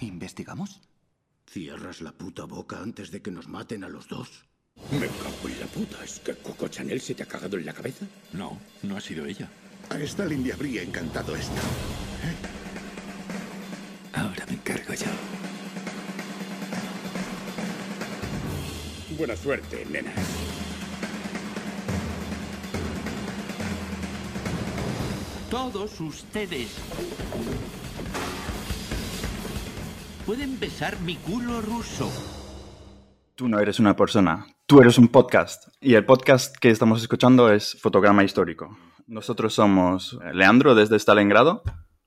[0.00, 0.80] ¿Investigamos?
[1.46, 4.44] ¿Cierras la puta boca antes de que nos maten a los dos?
[4.90, 6.02] Me cago en la puta.
[6.02, 8.06] ¿Es que Coco Chanel se te ha cagado en la cabeza?
[8.32, 9.50] No, no ha sido ella.
[9.90, 11.60] A Stalin le habría encantado esto.
[14.14, 15.06] Ahora me encargo yo.
[19.18, 20.12] Buena suerte, nena.
[25.52, 26.74] Todos ustedes
[30.24, 32.10] pueden besar mi culo ruso.
[33.34, 35.68] Tú no eres una persona, tú eres un podcast.
[35.78, 38.78] Y el podcast que estamos escuchando es Fotograma Histórico.
[39.06, 41.62] Nosotros somos Leandro desde Stalingrado,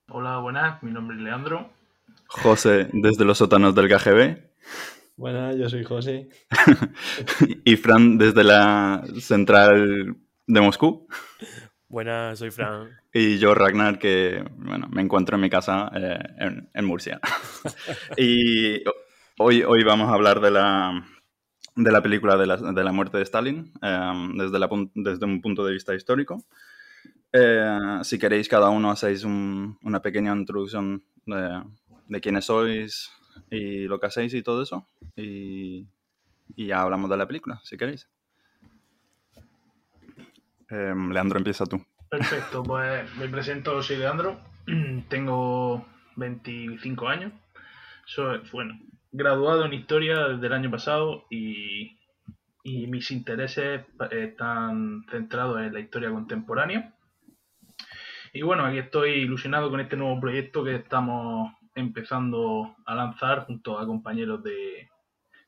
[0.09, 1.69] Hola, buenas, mi nombre es Leandro.
[2.25, 4.39] José desde los sótanos del KGB
[5.17, 6.29] Buenas, yo soy José.
[7.63, 10.17] y Fran desde la central
[10.47, 11.07] de Moscú.
[11.95, 12.89] Buenas, soy Fran.
[13.13, 17.21] Y yo, Ragnar, que bueno, me encuentro en mi casa eh, en, en Murcia.
[18.17, 18.83] y
[19.39, 21.07] hoy, hoy vamos a hablar de la,
[21.77, 25.41] de la película de la, de la muerte de Stalin eh, desde, la desde un
[25.41, 26.43] punto de vista histórico.
[27.31, 31.63] Eh, si queréis, cada uno hacéis un- una pequeña introducción de,
[32.09, 33.09] de quiénes sois
[33.49, 34.85] y lo que hacéis y todo eso.
[35.15, 35.87] Y,
[36.57, 38.09] y ya hablamos de la película, si queréis.
[40.69, 41.81] Eh, Leandro, empieza tú.
[42.09, 44.39] Perfecto, pues me presento, soy Leandro,
[45.09, 47.33] tengo 25 años,
[48.05, 48.79] soy, bueno,
[49.11, 51.97] graduado en historia desde el año pasado y,
[52.63, 56.93] y mis intereses están centrados en la historia contemporánea.
[58.33, 63.79] Y bueno, aquí estoy ilusionado con este nuevo proyecto que estamos empezando a lanzar junto
[63.79, 64.89] a compañeros de,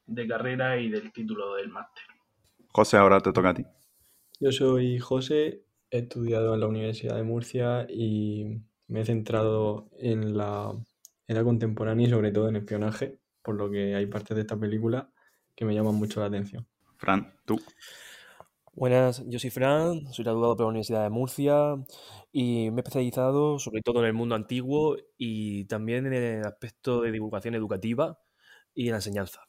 [0.06, 2.04] de carrera y del título del máster.
[2.72, 3.66] José, ahora te toca a ti.
[4.40, 10.38] Yo soy José, he estudiado en la Universidad de Murcia y me he centrado en
[10.38, 10.74] la,
[11.28, 14.58] en la contemporánea y sobre todo en espionaje, por lo que hay partes de esta
[14.58, 15.12] película
[15.56, 16.68] que me llaman mucho la atención.
[16.98, 17.60] Fran, tú.
[18.74, 21.76] Buenas, yo soy Fran, soy graduado por la Universidad de Murcia
[22.32, 27.02] y me he especializado sobre todo en el mundo antiguo y también en el aspecto
[27.02, 28.20] de divulgación educativa
[28.76, 29.42] y en la enseñanza.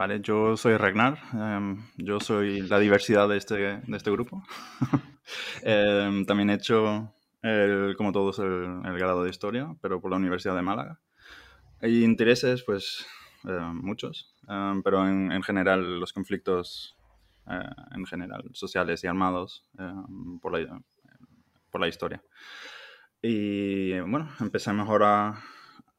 [0.00, 3.54] Vale, yo soy Ragnar, em, yo soy la diversidad de este,
[3.86, 4.42] de este grupo.
[5.62, 7.12] Em, también he hecho,
[7.42, 10.98] el- como todos, el, el grado de historia, pero por la Universidad de Málaga.
[11.82, 13.06] Hay intereses, pues,
[13.44, 16.96] em, muchos, em, pero en, en general los conflictos,
[17.46, 19.66] eh, en general, sociales y armados,
[20.40, 20.80] por, la,
[21.70, 22.22] por la historia.
[23.20, 25.42] Y bueno, empecemos ahora,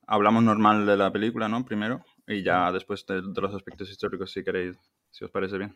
[0.08, 1.64] hablamos normal de la película, ¿no?
[1.66, 4.78] Primero, y ya después de, de los aspectos históricos, si queréis,
[5.12, 5.76] si os parece bien.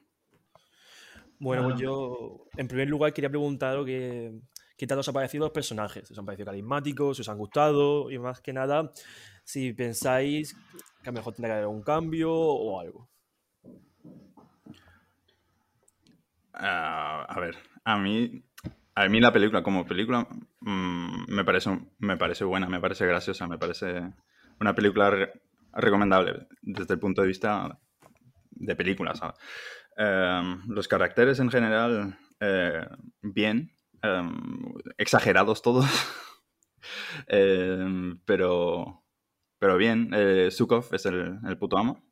[1.40, 1.82] Bueno, pues Bueno.
[1.82, 4.32] yo en primer lugar quería preguntaros qué,
[4.78, 7.38] qué tal os han parecido los personajes, si os han parecido carismáticos, si os han
[7.38, 8.92] gustado y más que nada
[9.44, 10.54] si pensáis
[11.04, 13.10] que a lo mejor tendrá que haber un cambio o algo.
[16.54, 18.44] Ah, a ver, a mí,
[18.96, 20.26] a mí la película como película
[20.62, 21.70] mm, me, parece,
[22.00, 24.14] me parece buena, me parece graciosa, me parece
[24.60, 25.30] una película
[25.75, 27.80] recomendable desde el punto de vista
[28.52, 29.36] de película, ¿sabes?
[29.97, 32.86] Em, los caracteres en general, eh,
[33.22, 33.72] bien,
[34.02, 35.85] em, exagerados todos,
[37.28, 39.03] Em, pero,
[39.59, 40.09] pero bien.
[40.14, 42.03] Eh, Zukov es el, el puto amo,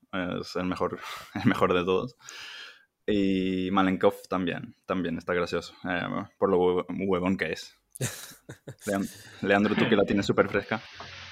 [0.42, 1.00] es el mejor,
[1.36, 2.16] el mejor de todos.
[3.06, 6.08] Y Malenkov también, también está gracioso, eh,
[6.40, 7.76] por lo hue- huevón que es.
[8.88, 9.08] Lean-
[9.42, 10.82] Leandro, tú que la tienes súper fresca.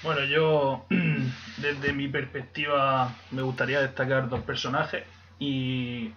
[0.02, 0.86] Bueno, yo
[1.58, 5.04] desde mi perspectiva me gustaría destacar dos personajes
[5.38, 6.12] y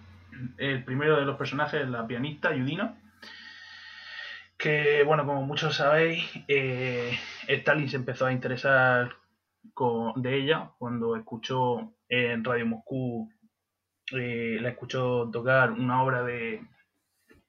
[0.58, 2.96] el primero de los personajes es la pianista Yudina,
[4.58, 7.16] que bueno, como muchos sabéis, eh,
[7.46, 9.14] Stalin se empezó a interesar
[9.74, 13.30] con- de ella cuando escuchó en Radio Moscú,
[14.12, 16.60] eh, la escuchó tocar una obra de,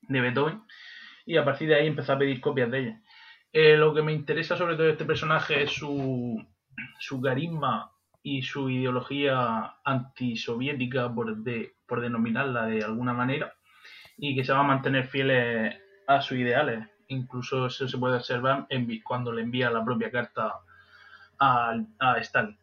[0.02, 0.62] de Beethoven
[1.25, 3.02] y a partir de ahí empezó a pedir copias de ella.
[3.59, 6.45] Eh, lo que me interesa sobre todo de este personaje es su,
[7.00, 13.56] su carisma y su ideología antisoviética, por, de, por denominarla de alguna manera,
[14.15, 15.75] y que se va a mantener fieles
[16.06, 16.88] a sus ideales.
[17.07, 20.54] Incluso eso se puede observar en cuando le envía la propia carta
[21.39, 22.56] a, a Stalin.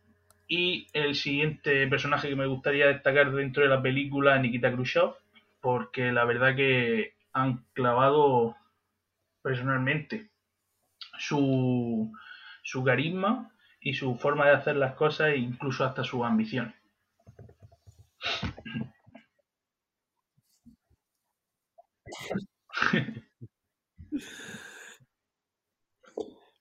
[0.46, 5.10] Y el siguiente personaje que me gustaría destacar dentro de la película es Nikita Khrushchev,
[5.60, 8.54] porque la verdad que han clavado
[9.42, 10.30] personalmente
[11.18, 12.12] su,
[12.62, 16.74] su carisma y su forma de hacer las cosas e incluso hasta sus ambiciones.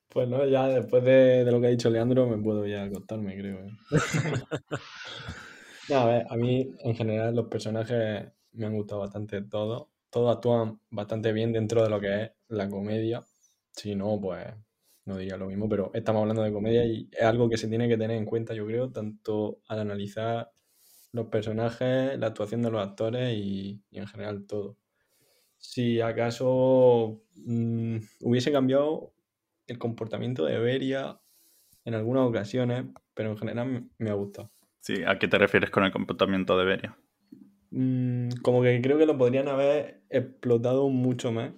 [0.09, 3.35] Pues no, ya después de, de lo que ha dicho Leandro me puedo ya acostarme,
[3.38, 3.59] creo.
[3.65, 3.71] ¿eh?
[5.89, 9.88] No, a ver, a mí en general los personajes me han gustado bastante todos.
[10.09, 13.23] Todos actúan bastante bien dentro de lo que es la comedia.
[13.73, 14.45] Si no, pues
[15.05, 17.87] no diría lo mismo, pero estamos hablando de comedia y es algo que se tiene
[17.87, 20.51] que tener en cuenta, yo creo, tanto al analizar
[21.11, 24.77] los personajes, la actuación de los actores y, y en general todo.
[25.57, 29.13] Si acaso mm, hubiese cambiado
[29.67, 31.19] el comportamiento de Beria
[31.85, 34.51] en algunas ocasiones, pero en general me, me ha gustado.
[34.79, 36.97] Sí, ¿a qué te refieres con el comportamiento de Beria?
[37.71, 41.53] Mm, como que creo que lo podrían haber explotado mucho más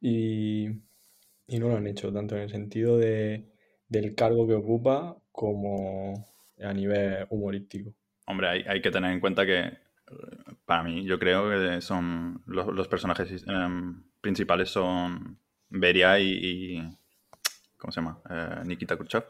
[0.00, 0.68] y,
[1.46, 3.46] y no lo han hecho, tanto en el sentido de,
[3.88, 6.26] del cargo que ocupa como
[6.60, 7.94] a nivel humorístico.
[8.26, 9.76] Hombre, hay, hay que tener en cuenta que, eh,
[10.64, 15.38] para mí, yo creo que son los, los personajes em, principales son
[15.68, 16.28] Beria y,
[16.78, 16.98] y-
[17.76, 18.20] ¿cómo se llama?
[18.28, 19.24] Eh, Nikita Khrushchev.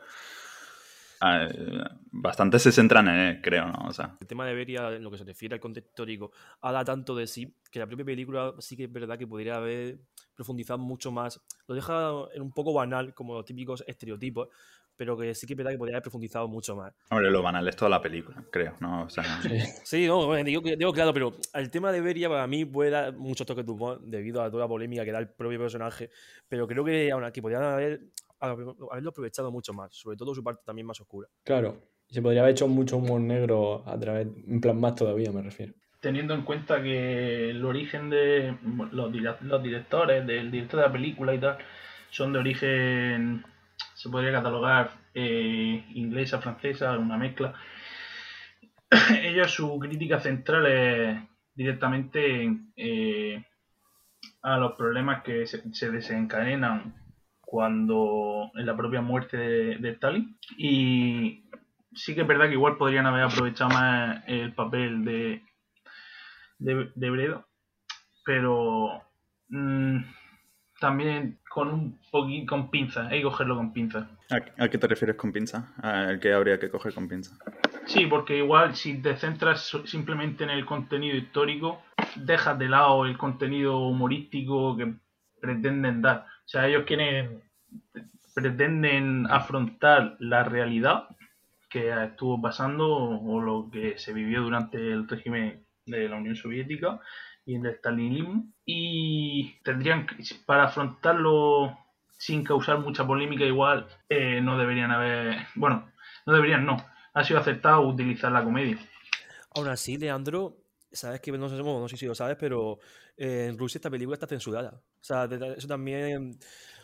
[1.20, 3.86] Ah, eh, bastante se centran en él, creo, ¿no?
[3.88, 6.84] O sea, El tema de Beria, en lo que se refiere al contexto histórico, habla
[6.84, 9.98] tanto de sí que la propia película sí que es verdad que podría haber
[10.34, 11.40] profundizado mucho más.
[11.66, 14.48] Lo deja en un poco banal, como los típicos estereotipos,
[14.96, 16.92] pero que sí que es verdad que podría haber profundizado mucho más.
[17.10, 19.02] hombre, lo banal es toda la película, creo, ¿no?
[19.04, 19.24] O sea,
[19.84, 23.14] Sí, no, bueno, digo, digo claro, pero el tema de Beria para mí puede dar
[23.14, 26.10] muchos toques de humor debido a toda la polémica que da el propio personaje,
[26.48, 28.00] pero creo que aún aquí podrían haber,
[28.40, 31.28] haberlo aprovechado mucho más, sobre todo su parte también más oscura.
[31.44, 35.42] Claro, se podría haber hecho mucho humor negro a través, en plan más todavía, me
[35.42, 35.72] refiero.
[36.00, 38.56] Teniendo en cuenta que el origen de
[38.92, 41.58] los, dire- los directores, del director de la película y tal,
[42.10, 43.44] son de origen,
[43.94, 47.54] se podría catalogar eh, inglesa, francesa, una mezcla.
[49.22, 51.18] Ellos, su crítica central es
[51.54, 53.44] directamente eh,
[54.42, 56.94] a los problemas que se, se desencadenan
[57.46, 60.36] cuando en la propia muerte de, de Stalin.
[60.58, 61.48] Y
[61.94, 65.42] sí que es verdad que igual podrían haber aprovechado más el papel de,
[66.58, 67.46] de, de Bredo,
[68.24, 69.00] pero
[69.48, 69.98] mm,
[70.80, 74.08] también con un poquito con pinzas, hay que cogerlo con pinzas.
[74.30, 75.72] ¿a, a qué te refieres con pinza?
[75.80, 77.38] ¿A ¿El que habría que coger con pinza?
[77.86, 81.80] Sí, porque igual si te centras simplemente en el contenido histórico,
[82.16, 84.94] dejas de lado el contenido humorístico que
[85.40, 86.26] pretenden dar.
[86.46, 87.42] O sea, ellos quieren,
[88.34, 91.08] pretenden afrontar la realidad
[91.68, 97.00] que estuvo pasando o lo que se vivió durante el régimen de la Unión Soviética
[97.44, 98.52] y el estalinismo.
[98.64, 100.06] Y tendrían
[100.46, 101.76] para afrontarlo
[102.18, 105.92] sin causar mucha polémica igual eh, no deberían haber bueno
[106.26, 106.76] no deberían no.
[107.14, 108.78] Ha sido aceptado utilizar la comedia.
[109.54, 110.56] Aún así, Leandro,
[110.96, 112.78] sabes que no sé, bueno, no sé si lo sabes, pero
[113.16, 114.70] eh, en Rusia esta película está censurada.
[115.00, 116.38] O sea, eso también,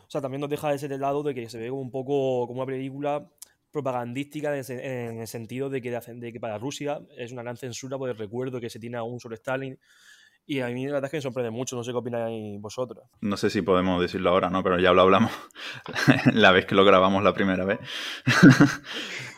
[0.06, 2.47] o sea, también nos deja de ese lado de que se ve como un poco
[2.47, 3.29] como una película
[3.70, 7.43] propagandística en el, sen- en el sentido de que, de que para Rusia es una
[7.43, 9.79] gran censura por el recuerdo que se tiene aún sobre Stalin.
[10.44, 13.05] Y a mí la verdad es que me sorprende mucho, no sé qué opináis vosotros.
[13.20, 14.65] No sé si podemos decirlo ahora, ¿no?
[14.65, 15.31] Pero ya lo hablamos
[16.35, 17.79] la vez que lo grabamos la primera vez.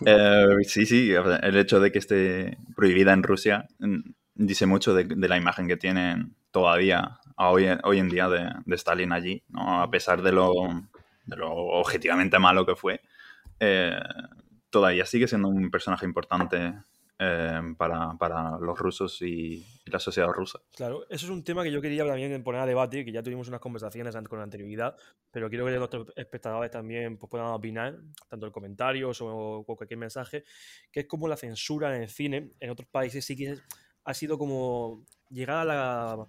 [0.06, 4.00] Eh, sí, sí, el hecho de que esté prohibida en Rusia mm,
[4.34, 8.76] dice mucho de, de la imagen que tienen todavía hoy, hoy en día de, de
[8.76, 9.82] Stalin allí, ¿no?
[9.82, 10.52] A pesar de lo,
[11.26, 13.00] de lo objetivamente malo que fue,
[13.60, 13.98] eh,
[14.70, 16.74] todavía sigue siendo un personaje importante
[17.18, 20.58] eh, para, para los rusos y, y la sociedad rusa.
[20.74, 23.46] Claro, eso es un tema que yo quería también poner a debate, que ya tuvimos
[23.48, 24.96] unas conversaciones con anterioridad,
[25.30, 27.96] pero quiero que nuestros espectadores también pues, puedan opinar,
[28.28, 30.44] tanto en comentarios o, o cualquier mensaje,
[30.90, 33.58] que es como la censura en el cine, en otros países sí que
[34.04, 36.26] ha sido como llegada a la,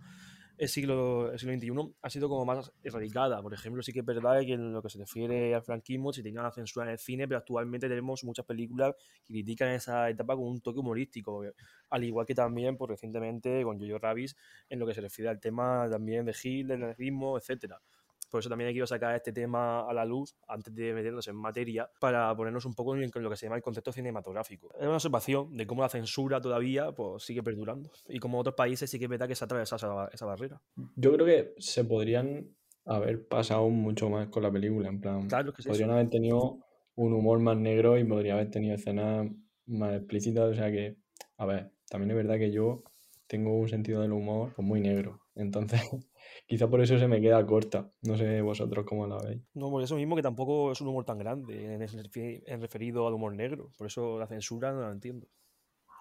[0.57, 3.41] el, siglo, el siglo XXI, ha sido como más erradicada.
[3.41, 6.23] Por ejemplo, sí que es verdad que en lo que se refiere al franquismo se
[6.23, 10.35] tenía la censura en el cine, pero actualmente tenemos muchas películas que critican esa etapa
[10.35, 11.43] con un toque humorístico,
[11.89, 14.31] al igual que también pues, recientemente con Jojo Rabbit
[14.69, 17.81] en lo que se refiere al tema también de Gil, del nazismo, etcétera.
[18.29, 21.89] Por eso también quiero sacar este tema a la luz antes de meternos en materia
[21.99, 24.69] para ponernos un poco en lo que se llama el concepto cinematográfico.
[24.75, 28.89] Es una observación de cómo la censura todavía pues, sigue perdurando y como otros países
[28.89, 30.61] sí que es verdad que se ha atravesado esa, esa barrera.
[30.95, 32.49] Yo creo que se podrían
[32.85, 35.97] haber pasado mucho más con la película, en plan, Claro, que es podrían eso.
[35.97, 36.59] haber tenido
[36.95, 39.27] un humor más negro y podría haber tenido escenas
[39.65, 40.95] más explícitas, o sea que,
[41.37, 42.83] a ver, también es verdad que yo
[43.27, 45.81] tengo un sentido del humor pues, muy negro, entonces
[46.47, 49.41] quizá por eso se me queda corta, no sé vosotros cómo la veis.
[49.53, 53.35] No, por eso mismo que tampoco es un humor tan grande en, referido al humor
[53.35, 53.71] negro.
[53.77, 55.27] Por eso la censura no la entiendo.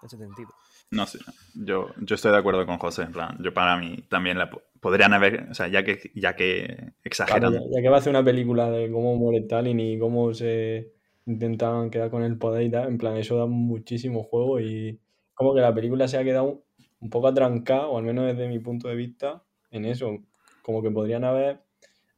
[0.03, 0.51] en ese sentido.
[0.91, 1.19] No sé,
[1.55, 3.03] yo, yo estoy de acuerdo con José.
[3.03, 6.93] En plan, yo para mí también la podrían haber, o sea, ya que, ya que
[7.03, 7.53] exageran.
[7.53, 10.35] Claro, ya, ya que va a hacer una película de cómo muere Stalin y cómo
[10.35, 10.93] se
[11.27, 15.01] intentaban quedar con el poder y tal, en plan, eso da muchísimo juego y
[15.33, 16.65] como que la película se ha quedado un,
[17.01, 20.19] un poco atrancada, o al menos desde mi punto de vista, en eso.
[20.65, 21.61] Como que podrían haber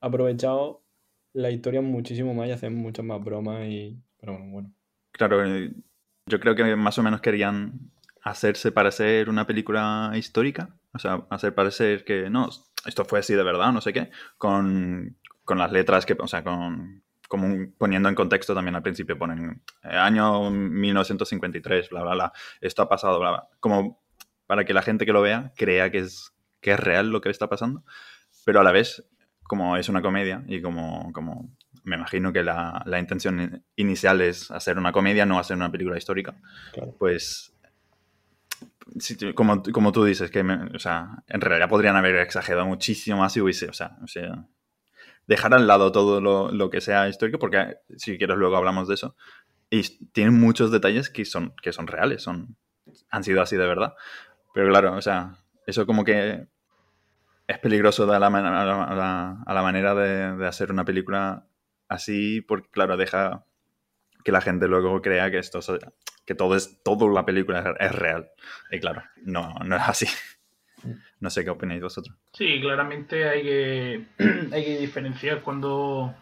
[0.00, 0.83] aprovechado
[1.33, 3.99] la historia muchísimo más y hacer muchas más bromas y...
[4.21, 4.73] Pero bueno.
[5.11, 5.75] Claro, eh,
[6.26, 7.91] yo creo que más o menos querían
[8.23, 12.49] hacerse parecer una película histórica, o sea, hacer parecer que no,
[12.85, 16.43] esto fue así de verdad, no sé qué, con, con las letras que, o sea,
[16.43, 22.33] con, como poniendo en contexto también al principio ponen eh, año 1953, bla, bla, bla,
[22.61, 24.03] esto ha pasado, bla, bla, como
[24.47, 27.31] para que la gente que lo vea crea que es, que es real lo que
[27.31, 27.85] está pasando,
[28.47, 29.05] pero a la vez,
[29.43, 31.50] como es una comedia y como, como
[31.83, 35.71] me imagino que la, la intención in- inicial es hacer una comedia, no hacer una
[35.71, 36.37] película histórica,
[36.73, 36.95] Claro.
[36.97, 37.53] pues
[39.19, 43.19] tú- como, como tú dices, que me- o sea, en realidad podrían haber exagerado muchísimo
[43.19, 44.47] más si hubiese, o sea, o sea
[45.26, 48.95] dejar al lado todo lo, lo que sea histórico, porque si quieres luego hablamos de
[48.95, 49.17] eso,
[49.71, 52.57] y tienen muchos detalles que son, que son reales, son,
[53.11, 53.95] han sido así de verdad.
[54.55, 55.37] Pero claro, o sea,
[55.67, 56.47] eso como que
[57.47, 60.85] es peligroso de la, a la, a la- a la manera de, de hacer una
[60.85, 61.47] película
[61.88, 63.45] así, porque claro, deja
[64.25, 65.61] que la gente luego crea que esto
[66.25, 68.29] que todo es toda la película es, es real.
[68.73, 70.07] Y claro, no, no es así.
[71.19, 72.15] No sé qué opináis vosotros.
[72.33, 74.07] Sí, claramente hay que,
[74.53, 76.15] hay que diferenciar cuando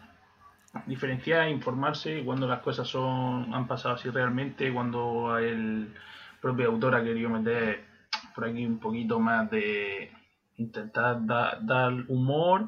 [0.85, 5.93] diferenciar, informarse cuando las cosas son han pasado así realmente, cuando el
[6.41, 7.83] propio autor ha querido meter
[8.33, 10.11] por aquí un poquito más de
[10.57, 12.67] intentar da- dar humor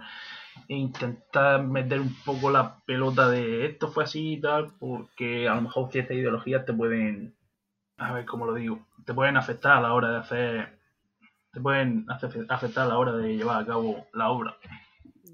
[0.67, 5.56] e intentar meter un poco la pelota de esto fue así y tal, porque a
[5.56, 7.34] lo mejor ciertas ideologías te pueden,
[7.98, 10.77] a ver cómo lo digo, te pueden afectar a la hora de hacer
[11.51, 14.56] te pueden afe- afectar a la hora de llevar a cabo la obra.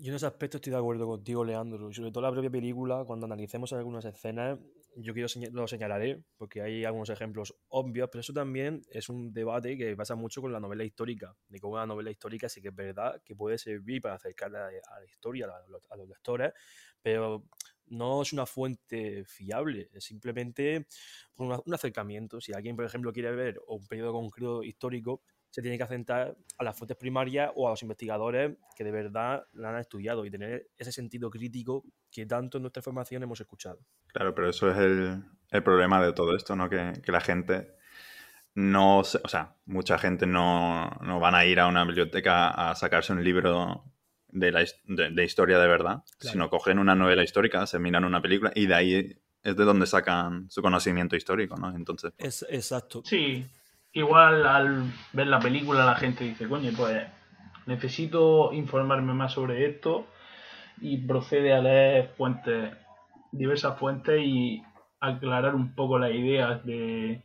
[0.01, 1.91] Yo en ese aspecto estoy de acuerdo contigo, Leandro.
[1.91, 4.57] Sobre todo la propia película, cuando analicemos algunas escenas,
[4.98, 9.34] yo quiero seña- lo señalaré, porque hay algunos ejemplos obvios, pero eso también es un
[9.34, 12.70] debate que pasa mucho con la novela histórica, de cómo la novela histórica sí que
[12.70, 16.54] es verdad que puede servir para acercarla a la historia, a los, a los lectores,
[17.02, 17.44] pero
[17.88, 20.88] no es una fuente fiable, es simplemente
[21.38, 22.40] un acercamiento.
[22.42, 25.22] Si alguien, por ejemplo, quiere ver un periodo concreto histórico,
[25.53, 29.43] se tiene que acentar a las fuentes primarias o a los investigadores que de verdad
[29.53, 33.77] la han estudiado y tener ese sentido crítico que tanto en nuestra formación hemos escuchado.
[34.07, 36.72] Claro, pero eso es el, el problema de todo esto, ¿no?
[36.72, 37.75] Que, que la gente
[38.55, 42.74] no, se- o sea, mucha gente no, no van a ir a una biblioteca a
[42.75, 43.83] sacarse un libro
[44.29, 46.31] de, la, de, de historia de verdad, Claro.
[46.33, 49.86] sino cogen una novela histórica, se miran una película y de ahí es de donde
[49.86, 51.75] sacan su conocimiento histórico, ¿no?
[51.75, 53.03] Entonces, Es exacto.
[53.05, 53.45] Sí,
[53.94, 54.84] igual al
[55.14, 57.08] ver la película la gente dice, coño, pues
[57.66, 60.08] necesito informarme más sobre esto
[60.82, 62.76] y procede a leer fuentes,
[63.32, 64.62] diversas fuentes y
[65.00, 67.24] aclarar un poco las ideas de,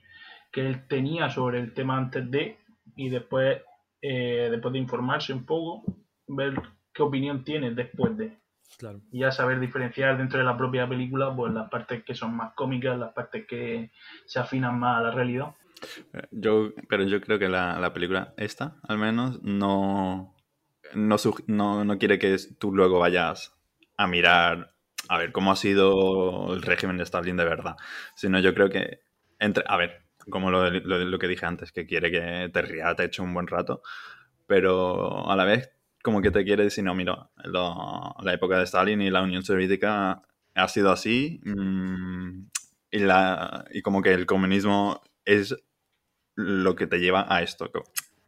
[0.52, 2.58] que él tenía sobre el tema antes de
[2.96, 3.62] y después,
[4.02, 5.84] eh, después de informarse un poco,
[6.26, 6.54] ver
[6.92, 8.38] qué opinión tiene después de
[8.76, 9.00] Claro.
[9.10, 12.52] y ya saber diferenciar dentro de la propia película pues las partes que son más
[12.54, 13.90] cómicas, las partes que
[14.26, 15.54] se afinan más a la realidad.
[16.30, 20.34] Yo, pero yo creo que la, la película esta, al menos, no,
[20.94, 21.16] no,
[21.46, 23.54] no, no quiere que tú luego vayas
[23.96, 24.74] a mirar
[25.08, 27.76] a ver cómo ha sido el régimen de Stalin de verdad,
[28.14, 29.00] sino yo creo que,
[29.38, 32.96] entre, a ver, como lo, lo, lo que dije antes, que quiere que te rías,
[32.96, 33.82] te eche un buen rato,
[34.46, 35.70] pero a la vez
[36.02, 39.42] como que te quiere decir, no, mira, lo- la época de Stalin y la Unión
[39.44, 40.22] Soviética
[40.54, 42.46] ha sido así mm,
[42.90, 45.56] y, la, y como que el comunismo es
[46.38, 47.68] lo que te lleva a esto.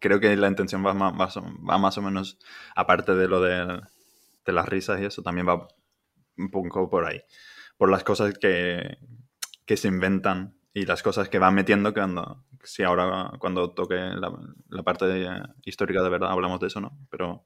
[0.01, 2.39] Creo que la intención va más, o menos,
[2.75, 3.81] aparte de lo de,
[4.47, 5.69] las risas y eso, también va
[6.37, 7.23] un poco por ahí.
[7.77, 8.99] Por las cosas que,
[9.69, 14.37] se inventan y las cosas que van metiendo cuando, si ahora cuando toque la,
[14.69, 16.99] la parte de- histórica de verdad hablamos de eso, ¿no?
[17.11, 17.45] Pero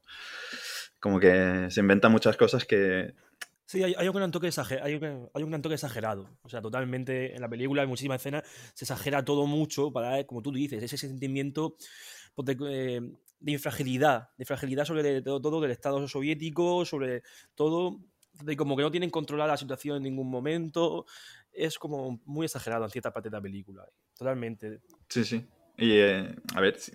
[0.99, 3.13] como que se inventan muchas cosas que
[3.67, 6.29] Sí, hay, hay un toque exager- hay, un, hay un gran toque exagerado.
[6.43, 8.43] O sea, totalmente en la película, en muchísimas escenas,
[8.73, 11.75] se exagera todo mucho para, como tú dices, ese sentimiento
[12.35, 13.01] pues, de, eh,
[13.39, 17.23] de infragilidad, de fragilidad sobre todo, todo del Estado soviético, sobre
[17.55, 18.01] todo,
[18.43, 21.05] de como que no tienen controlada la situación en ningún momento.
[21.51, 23.83] Es como muy exagerado en cierta parte de la película.
[24.17, 24.81] Totalmente.
[25.09, 25.43] Sí, sí.
[25.77, 26.91] Y eh, a ver, sí.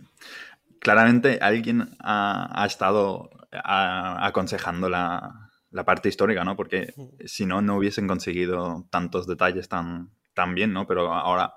[0.79, 4.89] claramente alguien ha, ha estado a- aconsejando
[5.71, 6.57] la, parte histórica, ¿no?
[6.57, 10.87] Porque si no, no hubiesen conseguido tantos detalles tan, tan bien, ¿no?
[10.87, 11.55] Pero ahora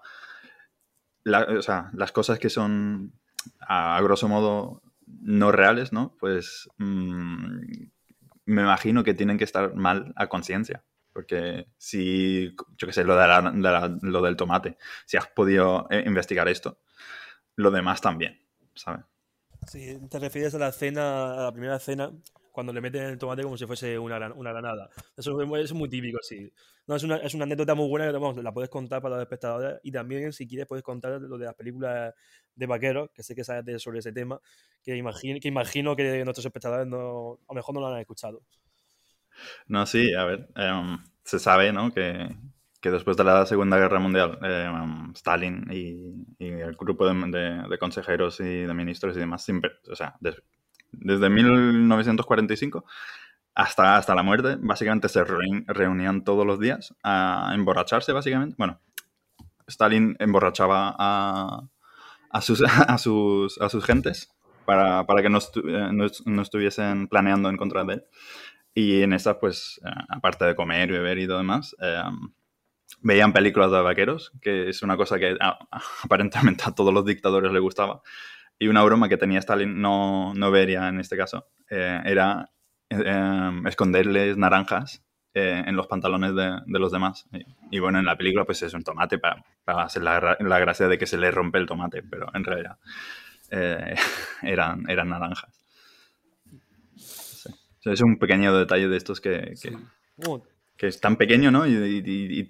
[1.23, 3.13] la- o sea, las cosas que son,
[3.59, 6.15] a, a grosso modo, no reales, ¿no?
[6.19, 7.59] Pues mm,
[8.45, 10.83] me imagino que tienen que estar mal a conciencia.
[11.13, 15.27] Porque si, yo qué sé, lo, de la- de la- lo del tomate, si has
[15.27, 16.79] podido eh, investigar esto,
[17.55, 18.39] lo demás también,
[18.73, 19.05] ¿sabes?
[19.67, 22.11] Sí, te refieres a la escena, a la primera escena,
[22.53, 24.89] cuando le meten el tomate como si fuese una, una granada.
[25.17, 26.49] Eso es, muy- típico, sí.
[26.87, 29.79] No, es una, es una anécdota muy buena que la puedes contar para los espectadores
[29.83, 32.13] y también, si quieres, puedes contar lo de las películas
[32.55, 34.39] de vaqueros, que sé que sabes de- sobre ese tema,
[34.83, 38.41] que imagino, que imagino que nuestros espectadores no, a lo mejor no lo han escuchado.
[39.67, 41.91] No, sí, a ver, em, se sabe, ¿no?
[41.93, 42.29] Que,
[42.81, 47.77] que después de la Segunda Guerra Mundial, em, Stalin y, el grupo de, de- de
[47.77, 50.41] consejeros y de ministros y demás, siempre, o sea, des-
[50.93, 52.85] desde 1945
[53.55, 58.55] hasta, hasta la muerte, básicamente se reun- reunían todos los días a emborracharse, básicamente.
[58.57, 58.79] Bueno,
[59.67, 61.61] Stalin emborrachaba a,
[62.31, 64.31] a sus, a sus, a sus gentes
[64.65, 68.05] para, para que no, estu- eh, no no estuviesen planeando en contra de él.
[68.75, 72.01] Y en estas, pues, eh, aparte de comer beber y todo demás, eh,
[73.01, 75.59] veían películas de vaqueros, que es una cosa que a-
[76.03, 78.01] aparentemente a todos los dictadores les gustaba.
[78.63, 82.49] Y una broma que tenía Stalin, no, no vería en este caso, eh, era
[82.89, 85.03] eh, esconderles naranjas
[85.33, 87.25] eh, en los pantalones de, de los demás.
[87.33, 87.43] Y,
[87.75, 90.87] y bueno, en la película pues es un tomate para, para hacer la, la gracia
[90.87, 92.77] de que se le rompe el tomate, pero en realidad
[94.41, 95.59] eran, eran naranjas.
[96.95, 97.49] Sí.
[97.49, 101.65] O sea, es un pequeño detalle de estos que, que, es tan pequeño, ¿no?
[101.67, 102.47] Y, y- y-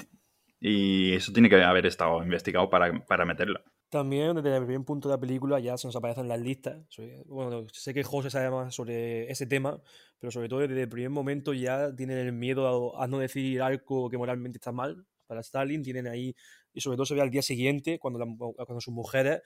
[0.65, 3.61] y eso tiene que haber estado investigado para, para meterlo.
[3.93, 6.83] También desde el primer punto de la película ya se nos aparecen las listas.
[7.27, 9.79] Bueno, sé que José sabe más sobre ese tema,
[10.19, 13.61] pero sobre todo desde el primer momento ya tienen el miedo a, a no decir
[13.61, 15.83] algo que moralmente está mal para Stalin.
[15.83, 16.35] Tienen ahí,
[16.73, 18.25] y sobre todo se ve al día siguiente, cuando, la-
[18.65, 19.43] cuando sus mujeres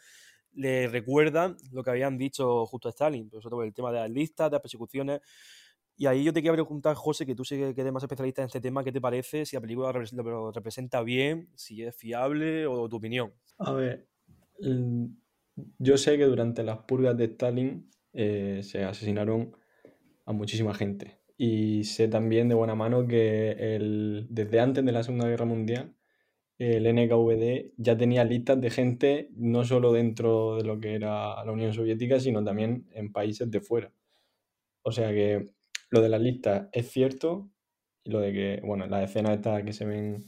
[0.54, 4.00] le recuerdan lo que habían dicho justo a Stalin, pero sobre todo el tema de
[4.00, 5.20] las listas, de las persecuciones.
[5.98, 8.46] Y ahí yo te quería preguntar, José, que tú sí que eres más especialista en
[8.46, 9.46] este tema, ¿qué te parece?
[9.46, 13.34] Si la película lo representa bien, si es fiable o tu opinión.
[13.58, 14.07] A ver,
[14.59, 19.55] yo sé que durante las purgas de Stalin eh, se asesinaron
[20.25, 21.20] a muchísima gente.
[21.37, 25.96] Y sé también de buena mano que el, desde antes de la Segunda Guerra Mundial,
[26.57, 31.51] el NKVD ya tenía listas de gente no solo dentro de lo que era la
[31.51, 33.93] Unión Soviética, sino también en países de fuera.
[34.81, 35.51] O sea que
[35.91, 37.51] lo de las listas es cierto
[38.03, 40.25] y lo de que, bueno, las escenas estas que se ven,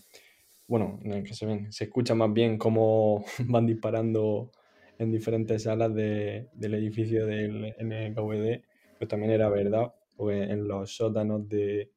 [0.69, 4.51] bueno, no es que se ven, se escucha más bien cómo van disparando
[4.99, 8.63] en diferentes salas de- del edificio del NKVD,
[8.99, 11.91] pues también era verdad, porque en los sótanos de,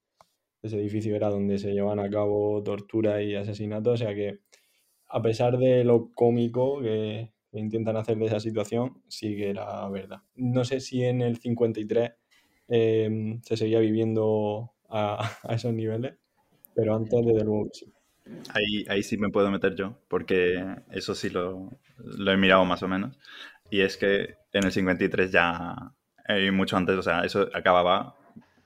[0.62, 4.38] ese edificio era donde se llevan a cabo torturas y asesinatos, o sea que
[5.08, 10.20] a pesar de lo cómico que, intentan hacer de esa situación, sí que era verdad.
[10.36, 12.12] No sé si en el 53
[12.68, 16.14] eh, se seguía viviendo a, a esos niveles,
[16.74, 17.92] pero antes desde luego sí.
[18.54, 22.82] Ahí, ahí sí me puedo meter yo, porque eso sí lo, lo he mirado más
[22.82, 23.18] o menos.
[23.70, 25.74] Y es que en el 53 ya,
[26.28, 28.16] eh, mucho antes, o sea, eso acababa,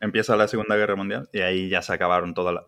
[0.00, 2.64] empieza la Segunda Guerra Mundial y ahí ya se acabaron todas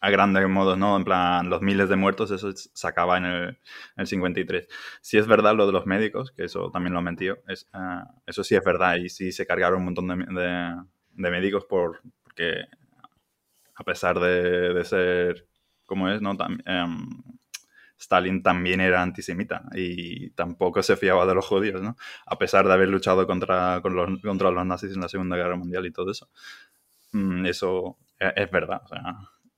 [0.00, 0.96] a grandes modos, ¿no?
[0.96, 3.56] En plan, los miles de muertos, eso se acaba en el, en
[3.98, 4.68] el 53.
[5.00, 8.08] Si es verdad lo de los médicos, que eso también lo han mentido, es, ah,
[8.26, 10.82] eso sí es verdad y sí se cargaron un montón de, de-
[11.14, 12.64] de médicos por, porque
[13.74, 15.46] a pesar de, de ser
[15.86, 16.36] como es, ¿no?
[16.66, 17.08] Em,
[17.98, 21.96] Stalin también era antisemita y tampoco se fiaba de los judíos, ¿no?
[22.26, 25.56] A pesar de haber luchado contra, con los, contra los nazis en la Segunda Guerra
[25.56, 26.28] Mundial y todo eso.
[27.12, 28.82] Mm, eso es, es verdad.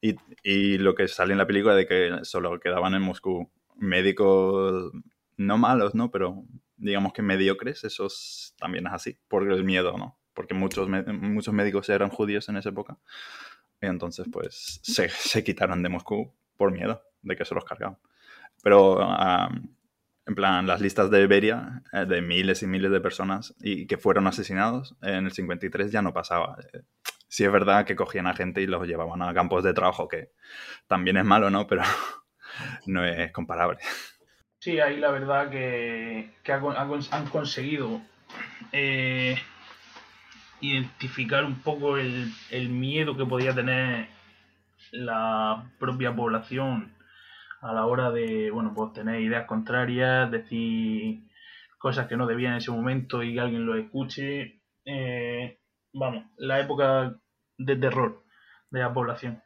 [0.00, 4.92] y, y lo que sale en la película de que solo quedaban en Moscú médicos
[5.36, 6.10] no malos, ¿no?
[6.10, 6.44] Pero
[6.76, 10.18] digamos que mediocres, eso es- también es así, por el miedo, ¿no?
[10.34, 12.98] Porque muchos, muchos médicos eran judíos en esa época.
[13.84, 17.98] Y entonces, pues, se, se quitaron de Moscú por miedo de que se los cargaban.
[18.62, 19.76] Pero, am,
[20.26, 23.98] en plan, las listas de Beria, eh, de miles y miles de personas y que
[23.98, 26.56] fueron asesinados, en el 53 ya no pasaba.
[26.72, 26.82] Eh,
[27.26, 30.30] Sí es verdad que cogían a gente y los llevaban a campos de trabajo, que
[30.86, 31.66] también es malo, ¿no?
[31.66, 31.82] Pero
[32.86, 33.78] no es comparable.
[34.60, 38.00] Sí, ahí la verdad que, que ha con- ha cons- han conseguido
[38.70, 39.36] eh,
[40.64, 44.08] identificar un poco el, miedo que podía tener
[44.92, 46.94] la propia población
[47.60, 51.22] a la hora de, bueno, pues tener ideas contrarias, decir
[51.78, 54.60] cosas que no debían en ese momento y que alguien lo escuche.
[54.84, 55.58] Eh,
[55.92, 57.14] vamos, la época
[57.58, 58.22] de terror
[58.70, 59.42] de la población.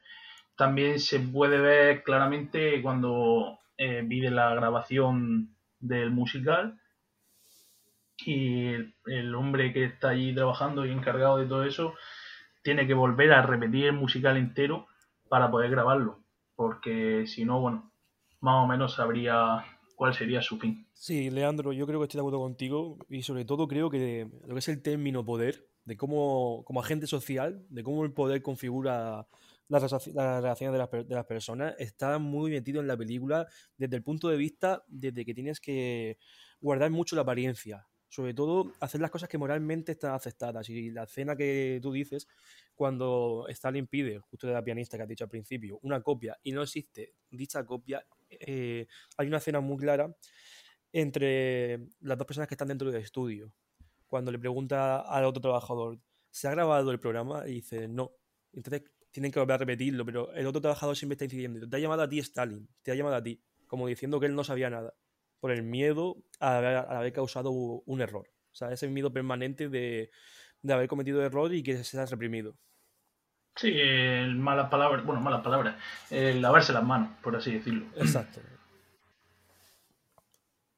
[0.56, 6.80] También se puede ver claramente cuando eh, vi de la grabación del musical
[8.24, 8.74] y
[9.06, 11.94] el, hombre que está allí trabajando y encargado de todo eso
[12.62, 14.86] tiene que volver a repetir el musical entero
[15.28, 16.22] para poder grabarlo,
[16.56, 17.92] porque si no, bueno,
[18.40, 20.86] más o menos sabría cuál sería su fin.
[20.92, 24.54] Sí, Leandro, yo creo que estoy de acuerdo contigo y sobre todo creo que lo
[24.54, 29.26] que es el término poder, de cómo como agente social, de cómo el poder configura
[29.68, 29.82] las,
[30.14, 34.28] relaciones de las, de las personas, está muy metido en la película desde el punto
[34.28, 36.18] de vista desde que tienes que
[36.60, 40.68] guardar mucho la apariencia sobre todo hacer las cosas que moralmente están aceptadas.
[40.70, 42.26] Y la escena que tú dices,
[42.74, 46.52] cuando Stalin pide, justo de la pianista que has dicho al principio, una copia y
[46.52, 50.14] no existe dicha copia, eh, hay una escena muy clara
[50.92, 53.52] entre las dos personas que están dentro del estudio.
[54.06, 57.46] Cuando le pregunta al otro trabajador, ¿se ha grabado el programa?
[57.46, 58.12] Y dice, no.
[58.54, 61.68] Entonces tienen que volver a repetirlo, pero el otro trabajador siempre está incidiendo.
[61.68, 64.34] Te ha llamado a ti Stalin, te ha llamado a ti, como diciendo que él
[64.34, 64.94] no sabía nada
[65.40, 66.58] por el miedo a
[66.98, 68.28] haber, causado un error.
[68.52, 70.10] O sea, ese miedo permanente de,
[70.68, 72.56] haber cometido error y que se ha reprimido.
[73.56, 75.76] Sí, el malas palabras, bueno, malas palabras,
[76.10, 77.86] el lavarse las manos, por así decirlo.
[77.96, 78.40] Exacto.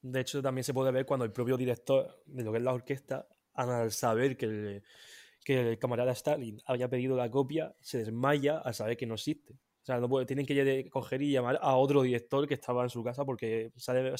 [0.02, 2.72] De hecho, también se puede ver cuando el propio director de lo que es la
[2.72, 4.82] orquesta, al saber que el,
[5.44, 9.58] que el camarada Stalin había pedido la copia, se desmaya al saber que no existe.
[9.82, 12.90] O sea, no puede, tienen que coger y llamar a otro director que estaba en
[12.90, 14.12] su casa porque sale,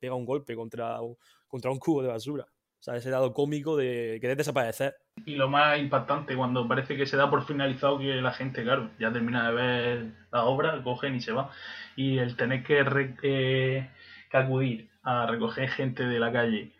[0.00, 0.98] pega un golpe contra
[1.46, 2.44] contra un cubo de basura.
[2.44, 4.94] O sea, ese lado cómico de querer desaparecer.
[5.24, 8.90] Y lo más impactante, cuando parece que se da por finalizado que la gente, claro,
[8.98, 11.50] ya termina de ver la obra, cogen y se va.
[11.96, 12.84] Y el tener que,
[13.22, 13.90] eh,
[14.30, 16.72] que acudir a recoger gente de la calle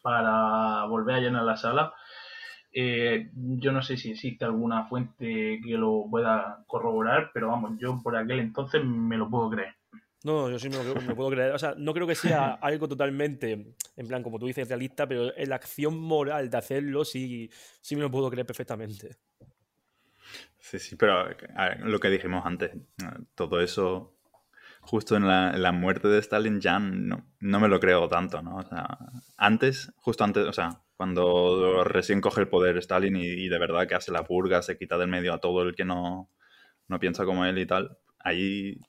[0.00, 1.92] para volver a llenar la sala,
[2.72, 8.00] eh, yo no sé si existe alguna fuente que lo pueda corroborar, pero vamos, yo
[8.02, 9.74] por aquel entonces me lo puedo creer.
[10.22, 11.52] No, yo sí me lo, puedo creer.
[11.52, 15.34] O sea, no creo que sea algo totalmente, en plan, como tú dices, realista, pero
[15.36, 19.16] en la acción moral de hacerlo sí, sí me lo puedo creer perfectamente.
[20.58, 21.26] Sí, sí, pero
[21.84, 22.70] lo que dijimos antes,
[23.34, 24.19] todo eso
[24.90, 28.56] justo en la, muerte de Stalin ya no, no, me lo creo tanto, ¿no?
[28.56, 28.98] O sea,
[29.36, 33.94] antes, justo antes, o sea, cuando recién coge el poder Stalin y, de verdad que
[33.94, 36.28] hace la purga, se quita del medio a todo el que no,
[36.88, 38.80] no piensa como él y tal, ahí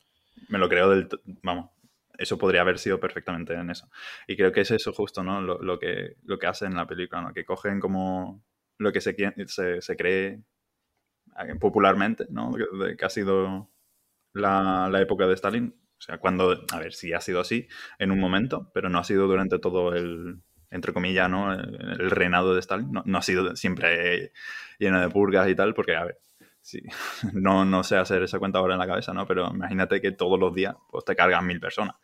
[0.49, 1.07] me lo creo del...
[1.43, 1.69] Vamos,
[2.17, 3.87] eso podría haber sido perfectamente en eso.
[4.25, 5.39] Y creo que es eso justo, ¿no?
[5.39, 7.31] Lo, lo que, lo que hace en la película, ¿no?
[7.31, 8.43] Que cogen como
[8.79, 10.41] lo que se, se, se cree
[11.37, 12.51] eh, popularmente, ¿no?
[12.97, 13.69] Que, ha sido
[14.33, 15.81] la, la, época de Stalin.
[16.01, 17.67] O sea, cuando, a ver, sí ha sido así
[17.99, 21.53] en un momento, pero no ha sido durante todo el, entre comillas, ¿no?
[21.53, 24.33] El, reinado de Stalin no, ha sido siempre
[24.79, 26.19] lleno de purgas y tal, porque, a ver,
[26.59, 26.81] sí,
[27.33, 29.27] no, no sé hacer esa cuenta ahora en la cabeza, ¿no?
[29.27, 31.95] Pero imagínate que todos los días pues, te cargan mil personas.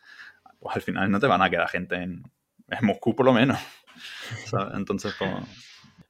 [0.60, 2.22] Pues al final no te van a quedar gente en,
[2.82, 3.58] Moscú, por lo menos.
[4.74, 5.32] Entonces, pues...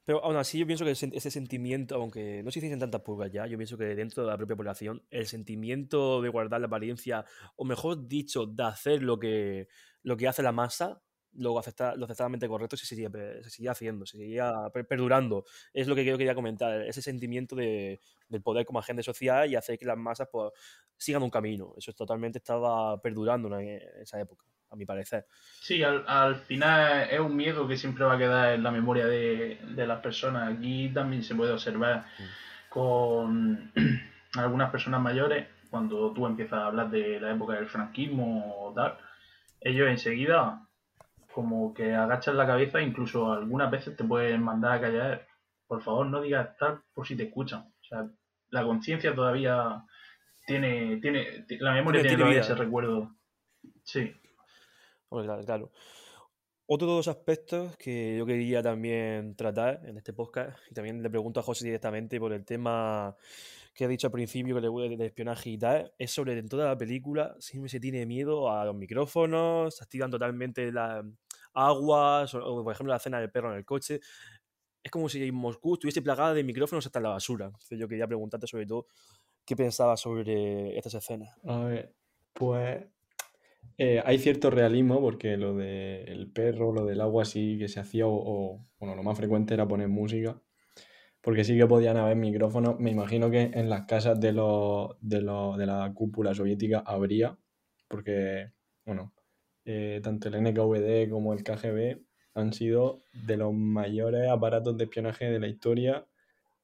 [0.09, 3.45] Pero aún así yo pienso que ese sentimiento, aunque no se dicen tantas purgas ya,
[3.45, 7.25] yo pienso que dentro de la propia población, el sentimiento de guardar la apariencia,
[7.57, 9.67] o mejor dicho, de hacer lo que,
[10.01, 10.99] lo que hace la masa,
[11.33, 14.51] lo, acepta, lo aceptadamente correcto se seguía, se seguía haciendo, se seguía
[14.87, 15.45] perdurando.
[15.73, 19.57] Es lo que yo quería comentar, ese sentimiento de, del poder como agente social y
[19.57, 20.51] hacer que las masas pues,
[20.97, 21.75] sigan un camino.
[21.77, 25.25] Eso totalmente estaba perdurando en esa época, a mi parecer.
[25.61, 29.05] Sí, al, al, final es un miedo que siempre va a quedar en la memoria
[29.05, 30.51] de, de las personas.
[30.51, 32.05] Aquí también se puede observar
[32.69, 33.71] con
[34.37, 38.97] algunas personas mayores, cuando tú empiezas a hablar de la época del franquismo o tal,
[39.61, 40.65] ellos enseguida
[41.33, 45.27] como que agachas la cabeza, incluso algunas veces te pueden mandar a callar.
[45.67, 47.61] Por favor, no digas tal por si te escuchan.
[47.61, 48.07] O sea,
[48.49, 49.83] la conciencia todavía
[50.45, 53.15] tiene, tiene, la memoria tiene, todavía ese recuerdo.
[53.83, 54.15] Sí.
[55.09, 55.71] Claro, claro.
[56.71, 61.09] Otro de los aspectos que yo quería también tratar en este podcast, y también le
[61.09, 63.15] pregunto a José directamente por el tema
[63.73, 66.47] que ha dicho al principio que le voy de espionaje y tal, es sobre en
[66.47, 71.03] toda la película siempre se tiene miedo a los micrófonos, se activan totalmente las
[71.53, 73.99] aguas, o, por ejemplo la cena del perro en el coche.
[74.83, 77.45] Es como si Moscú estuviese plagada de micrófonos hasta la basura.
[77.47, 78.85] Entonces yo quería preguntarte sobre todo
[79.43, 81.35] qué pensabas sobre estas escenas.
[81.45, 81.95] A ver,
[82.33, 82.85] pues
[83.77, 88.07] eh, hay cierto realismo porque lo del perro, lo del agua sí que se hacía,
[88.07, 90.41] o, bueno, lo más frecuente era poner música
[91.21, 92.79] porque sí que podían haber micrófonos.
[92.79, 97.37] Me imagino que en las casas de, los, de, de la cúpula soviética habría,
[97.87, 98.51] porque,
[98.85, 99.13] bueno,
[99.65, 102.01] eh, tanto el NKVD como el KGB
[102.35, 106.07] han sido de los mayores aparatos de espionaje de la historia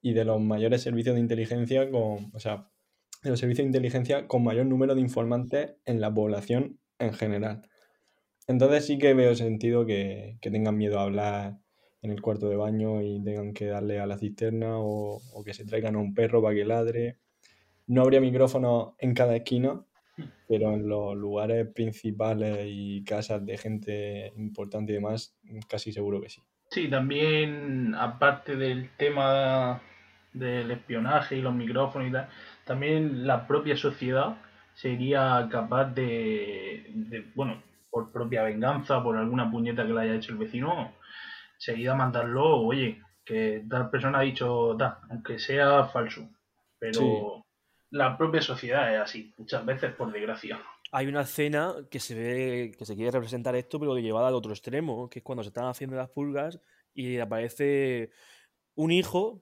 [0.01, 2.69] y de los mayores servicios de inteligencia con, o sea,
[3.23, 7.61] de los servicios de inteligencia con mayor número de informantes en la población en general.
[8.47, 11.57] Entonces sí que veo sentido que, que tengan miedo a hablar
[12.01, 15.53] en el cuarto de baño y tengan que darle a la cisterna o, o que
[15.53, 17.17] se traigan a un perro para que ladre.
[17.87, 19.83] No habría micrófono en cada esquina,
[20.47, 25.35] pero en los lugares principales y casas de gente importante y demás,
[25.67, 26.41] casi seguro que sí.
[26.69, 29.81] Sí, también aparte del tema
[30.33, 32.27] del espionaje y los micrófonos y tal,
[32.65, 34.37] también la propia sociedad
[34.75, 40.33] sería capaz de, de, bueno, por propia venganza, por alguna puñeta que le haya hecho
[40.33, 40.93] el vecino,
[41.57, 46.27] seguida mandarlo, oye, que tal persona ha dicho, da, aunque sea falso,
[46.77, 47.43] pero Sí.
[47.91, 50.59] la propia sociedad es así, muchas veces por desgracia.
[50.91, 54.51] Hay una escena que se ve que se quiere representar esto, pero llevada al otro
[54.51, 56.59] extremo, que es cuando se están haciendo las pulgas
[56.93, 58.11] y aparece
[58.75, 59.41] un hijo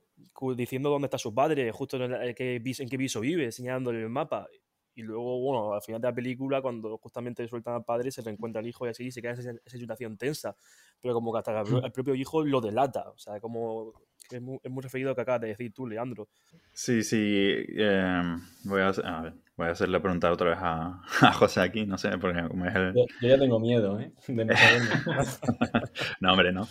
[0.55, 4.09] diciendo dónde está su padre, justo en, el- qué en qué piso vive, señalándole el
[4.09, 4.47] mapa.
[4.95, 8.61] Y luego, bueno, al final de la película, cuando justamente sueltan al padre, se reencuentra
[8.61, 10.55] el hijo y así, y se queda esa, esa situación tensa.
[11.01, 13.09] Pero como que hasta el, pro- el propio hijo lo delata.
[13.09, 13.93] O sea, como
[14.29, 16.27] que es muy, es muy referido a lo que acabas de decir tú, Leandro.
[16.73, 17.65] Sí, sí.
[17.69, 21.85] em, voy, a, a ver, voy a hacerle preguntar otra vez a, a José aquí,
[21.85, 22.93] no sé, porque como es el...
[22.95, 24.11] Yo, yo ya tengo miedo, ¿eh?
[24.27, 24.91] De no saberlo.
[26.19, 26.67] No, hombre, no.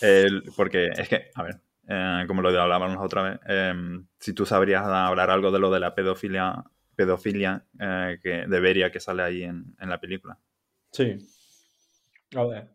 [0.00, 4.46] El- porque es que, a ver, eh, como lo hablábamos otra vez, em, si tú
[4.46, 6.64] sabrías hablar algo de lo de la pedofilia,
[7.00, 10.38] pedofilia eh, que debería que sale ahí en, en la película.
[10.92, 11.16] Sí.
[12.36, 12.68] A ver,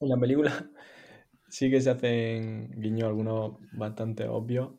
[0.00, 0.52] en la película
[1.48, 4.70] sí que se hacen guiños algunos bastante obvios,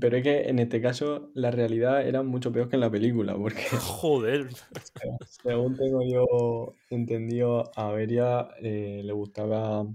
[0.00, 3.36] pero es que en este caso la realidad era mucho peor que en la película,
[3.36, 4.48] porque Joder.
[5.42, 9.86] según tengo yo entendido, a Averia eh, le gustaba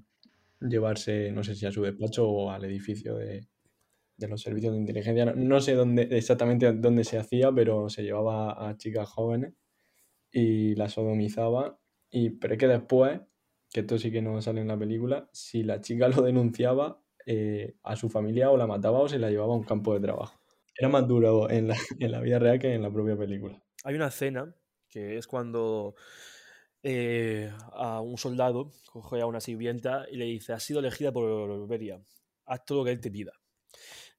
[0.62, 3.51] llevarse, no sé si a su despacho o al edificio de,
[4.22, 5.26] de los servicios de inteligencia.
[5.26, 9.54] No, sé dónde exactamente dónde se hacía, pero se llevaba a chicas jóvenes
[10.32, 11.80] y las sodomizaba.
[12.10, 13.20] Y, pero es que después,
[13.72, 17.76] que esto sí que no sale en la película, si la chica lo denunciaba, eh,
[17.84, 20.40] a su familia o la mataba o se la llevaba a un campo de trabajo.
[20.78, 23.62] Era más duro en la, en la vida real que en la propia película.
[23.84, 24.56] Hay una escena
[24.88, 25.96] que es cuando
[26.84, 31.68] eh, a un soldado coge a una sirvienta y le dice, has sido elegida por
[31.68, 32.04] Beria,
[32.46, 33.41] haz todo lo que él te pida.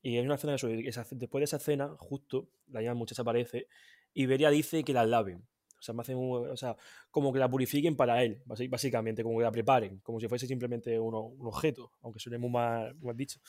[0.02, 3.68] Y hay una escena sobre- esa- después de esa escena, justo, la llama muchacha aparece
[4.14, 5.46] y Beria dice que la laven.
[5.82, 6.76] O sea, me hacen un- o sea,
[7.10, 10.96] como que la purifiquen para él, básicamente, como que la preparen, como si fuese simplemente
[11.00, 13.40] uno- un objeto, aunque suene muy mal, mal dicho.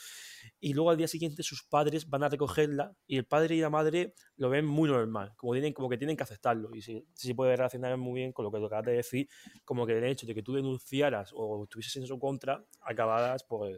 [0.59, 3.69] Y luego al día siguiente sus padres van a recogerla y el padre y la
[3.69, 6.73] madre lo ven muy normal, como, tienen, como que tienen que aceptarlo.
[6.73, 9.27] Y sí, sí se puede relacionar muy bien con lo que tú acabas de decir,
[9.63, 13.77] como que el hecho de que tú denunciaras o estuvieses en su contra, acabaras pues,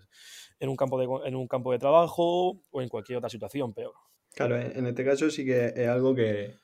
[0.59, 3.95] en, un campo de, en un campo de trabajo o en cualquier otra situación peor.
[4.33, 6.55] Claro, en este caso sí que es algo que,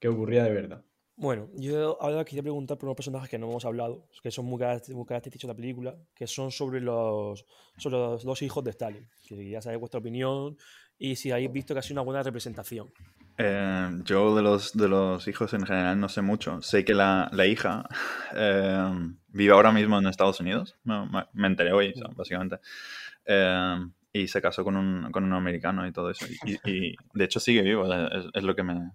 [0.00, 0.84] que ocurría de verdad.
[1.20, 4.58] Bueno, yo ahora quería preguntar por unos personajes que no hemos hablado, que son muy,
[4.58, 7.44] caracter- muy característicos de la película, que son sobre los,
[7.76, 9.06] sobre los dos hijos de Stalin.
[9.28, 10.56] Que ya sabéis vuestra opinión
[10.98, 12.90] y si habéis visto que ha sido una buena representación.
[13.36, 16.62] Eh, yo de los, de los hijos en general no sé mucho.
[16.62, 17.86] Sé que la, la hija
[18.34, 18.90] eh,
[19.28, 20.76] vive ahora mismo en Estados Unidos.
[20.84, 22.60] Me, me- enteré hoy, o sea, básicamente.
[23.26, 23.76] Eh,
[24.14, 26.24] y se casó con un, con un americano y todo eso.
[26.46, 26.60] Y, y-
[26.92, 28.90] y, de hecho sigue vivo, es, es lo que me...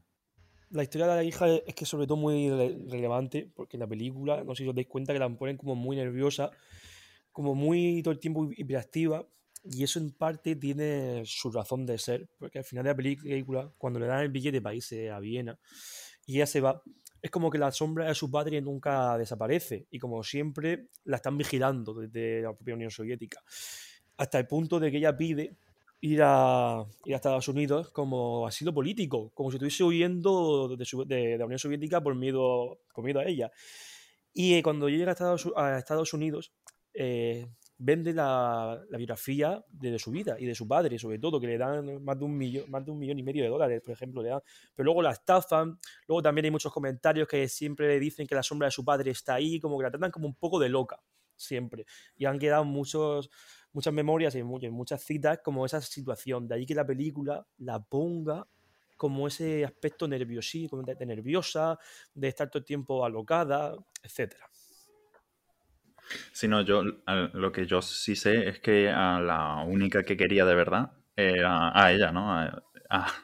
[0.75, 3.87] La historia de la hija es que sobre todo muy rele- relevante, porque en la
[3.87, 6.51] película, no sé si os dais cuenta que la ponen como muy nerviosa,
[7.31, 9.25] como muy todo el tiempo hiperactiva,
[9.63, 13.71] y eso en parte tiene su razón de ser, porque al final de la película,
[13.77, 15.57] cuando le dan el billete para irse a Viena,
[16.25, 16.83] y ella se va,
[17.21, 21.37] es como que la sombra de su padre nunca desaparece, y como siempre la están
[21.37, 23.41] vigilando desde la propia Unión Soviética,
[24.17, 25.55] hasta el punto de que ella pide
[26.01, 31.05] ir a, ir a Estados Unidos como asilo político, como si estuviese huyendo de, su-
[31.05, 33.51] de- de la Unión Soviética por miedo, por miedo a ella.
[34.33, 36.53] Y eh, cuando llega a Estados, a Estados Unidos,
[36.93, 41.39] eh, vende la, la biografía de, de su vida y de su padre, sobre todo,
[41.39, 43.81] que le dan más de, un millón, más de un millón y medio de dólares,
[43.83, 44.41] por ejemplo, le dan.
[44.75, 48.43] Pero luego la estafan, luego también hay muchos comentarios que siempre le dicen que la
[48.43, 51.01] sombra de su padre está ahí, como que la tratan como un poco de loca,
[51.35, 51.85] siempre.
[52.17, 53.29] Y han quedado muchos,
[53.75, 56.47] muchas memorias y mu- y muchas citas como esa situación.
[56.47, 58.47] De ahí que la película la ponga
[58.97, 61.77] como ese aspecto nerviosí, de, de nerviosa,
[62.13, 64.49] de estar todo el tiempo alocada, etcétera.
[66.31, 70.45] Si no, yo lo que yo sí sé es que a la única que quería
[70.45, 72.31] de verdad era a ella, ¿no?
[72.31, 72.63] A,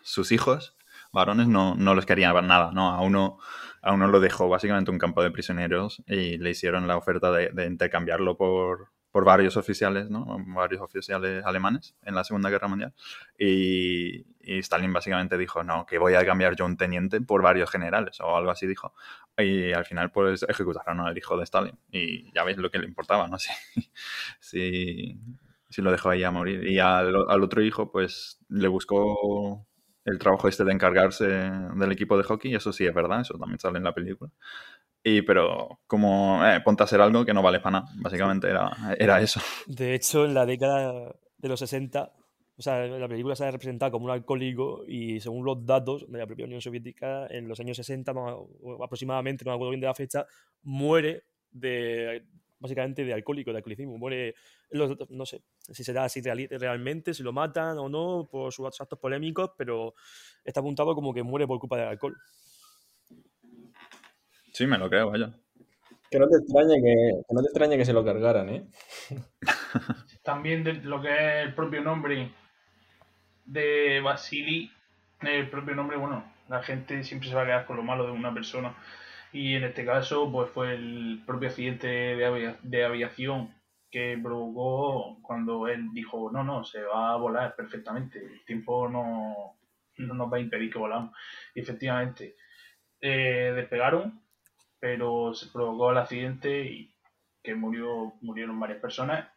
[0.01, 0.75] sus hijos
[1.13, 2.89] varones no, no los quería nada, ¿no?
[2.89, 3.37] A uno,
[3.81, 7.65] a uno lo dejó básicamente un campo de prisioneros y le hicieron la oferta de
[7.67, 10.25] intercambiarlo por, por varios oficiales, ¿no?
[10.47, 12.93] Varios oficiales alemanes en la Segunda Guerra Mundial.
[13.37, 14.25] Y,
[14.59, 18.35] Stalin básicamente dijo, no, que voy a cambiar yo un teniente por varios generales o
[18.35, 18.93] algo así dijo.
[19.37, 22.85] Y al final pues ejecutaron al hijo de Stalin y ya veis lo que le
[22.87, 23.37] importaba, ¿no?
[24.39, 25.19] Si,
[25.69, 26.67] si, lo dejó ahí a morir.
[26.67, 29.67] Y al, al otro hijo pues le buscó
[30.05, 33.59] el trabajo este de encargarse del equipo de hockey, eso sí es verdad, eso también
[33.59, 34.31] sale en la película.
[35.03, 38.95] Y pero como eh, ponte a hacer algo que no vale para nada, básicamente era,
[38.99, 39.41] era eso.
[39.65, 42.11] De hecho, en la década de los 60,
[42.57, 46.19] o sea, la película se ha representado como un alcohólico y según los datos de
[46.19, 48.13] la propia Unión Soviética, en los años 60
[48.83, 50.25] aproximadamente, no me acuerdo bien de la fecha,
[50.61, 52.23] muere de
[52.61, 53.97] básicamente de alcohólico, de alcoholicismo.
[53.97, 54.35] Muere,
[55.09, 59.51] no sé si será así realmente, si lo matan o no, por sus actos polémicos,
[59.57, 59.95] pero
[60.45, 62.15] está apuntado como que muere por culpa del alcohol.
[64.51, 65.31] Sí, me lo creo, vaya.
[66.09, 68.65] Que no te extrañe que, no te extrañe que se lo cargaran, ¿eh?
[70.23, 72.31] También de lo que es el propio nombre
[73.45, 74.71] de Vasily,
[75.21, 78.11] el propio nombre, bueno, la gente siempre se va a quedar con lo malo de
[78.11, 78.75] una persona.
[79.31, 83.55] Y en este caso, pues fue el propio accidente de, aviación
[83.89, 89.57] que provocó cuando él dijo, no, no, se va a volar perfectamente, el tiempo no,
[89.97, 91.15] no nos va a impedir que volamos.
[91.55, 92.35] Y efectivamente,
[92.99, 94.20] eh, despegaron,
[94.81, 96.93] pero se provocó el accidente y
[97.43, 99.29] que murió, murieron varias personas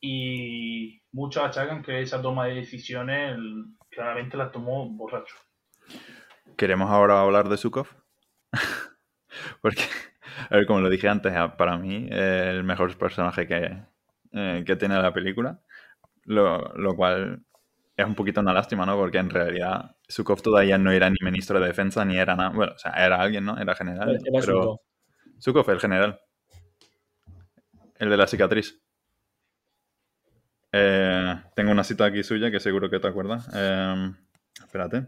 [0.00, 3.36] y muchos achacan que esa toma de decisiones
[3.90, 5.36] claramente la tomó borracho.
[6.56, 7.88] ¿Queremos ahora hablar de Sukov?
[9.60, 9.82] Porque,
[10.50, 13.76] a ver, como lo dije antes, para mí el mejor personaje que,
[14.32, 15.60] eh, que tiene la película,
[16.24, 17.42] lo, lo, cual
[17.96, 18.96] es un poquito una lástima, ¿no?
[18.96, 22.72] Porque en realidad Sukov todavía no era ni ministro de defensa ni era nada, bueno,
[22.74, 23.58] o sea, era alguien, ¿no?
[23.58, 24.18] Era general.
[24.32, 24.80] pero
[25.42, 25.68] Sukov.
[25.70, 26.20] el general.
[27.98, 28.80] El de la cicatriz.
[30.70, 33.48] Eh, tengo una cita aquí suya que seguro que te acuerdas.
[33.52, 34.12] Eh,
[34.62, 35.06] espérate.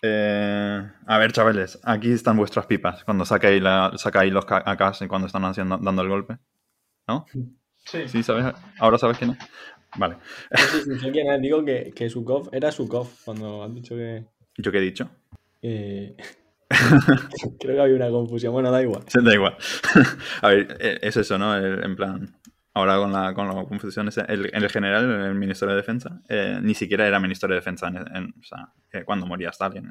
[0.00, 5.06] Eh, a ver, chavales, aquí están vuestras pipas cuando sacáis, la, sacáis los AK y
[5.06, 6.38] cuando están haciendo, dando el golpe.
[7.06, 7.26] ¿No?
[7.84, 8.08] Sí.
[8.08, 8.54] ¿Sí sabes?
[8.78, 9.38] ¿Ahora sabes quién es?
[9.98, 10.16] Vale.
[11.12, 11.42] Quién es.
[11.42, 14.24] Digo que, que Sukov era Sukov cuando han dicho que.
[14.56, 15.10] ¿Yo qué he dicho?
[15.60, 16.16] Eh...
[17.60, 18.52] Creo que había una confusión.
[18.52, 19.04] Bueno, da igual.
[19.12, 19.56] Da igual.
[20.42, 21.56] a ver, eh, es eso, ¿no?
[21.56, 22.34] en plan,
[22.74, 26.74] ahora con la, con la confusión, el, el general, el ministro de Defensa, eh, ni
[26.74, 28.72] siquiera era ministro de Defensa en, o sea,
[29.04, 29.90] cuando moría Stalin.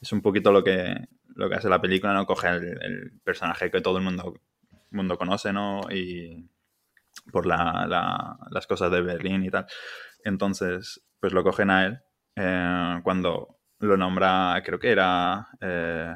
[0.00, 2.26] es un poquito lo que, lo que hace la película, ¿no?
[2.26, 4.34] Coge el, personaje que todo el mundo,
[4.90, 5.82] mundo conoce, ¿no?
[5.90, 6.50] Y
[7.32, 9.66] por la, las cosas de Berlín y tal.
[10.24, 12.00] Entonces, pues lo cogen a él
[12.36, 15.48] eh, cuando lo nombra, creo que era...
[15.60, 16.14] Eh,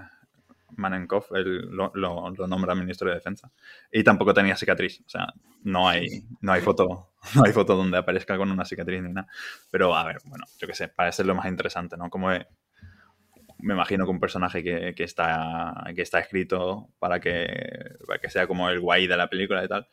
[0.77, 3.51] Manenkov lo, nombra ministro de defensa.
[3.91, 5.01] Y tampoco tenía cicatriz.
[5.07, 9.03] O sea, no hay, no hay foto, no hay foto donde aparezca con una cicatriz
[9.03, 9.29] ni nada.
[9.71, 12.11] Pero a ver, bueno, yo qué sé, parece lo más interesante, ¿no?
[12.11, 18.19] Como me imagino que un personaje que, que, está, que está escrito para que, para
[18.19, 19.89] que sea como el guay de la película y tal,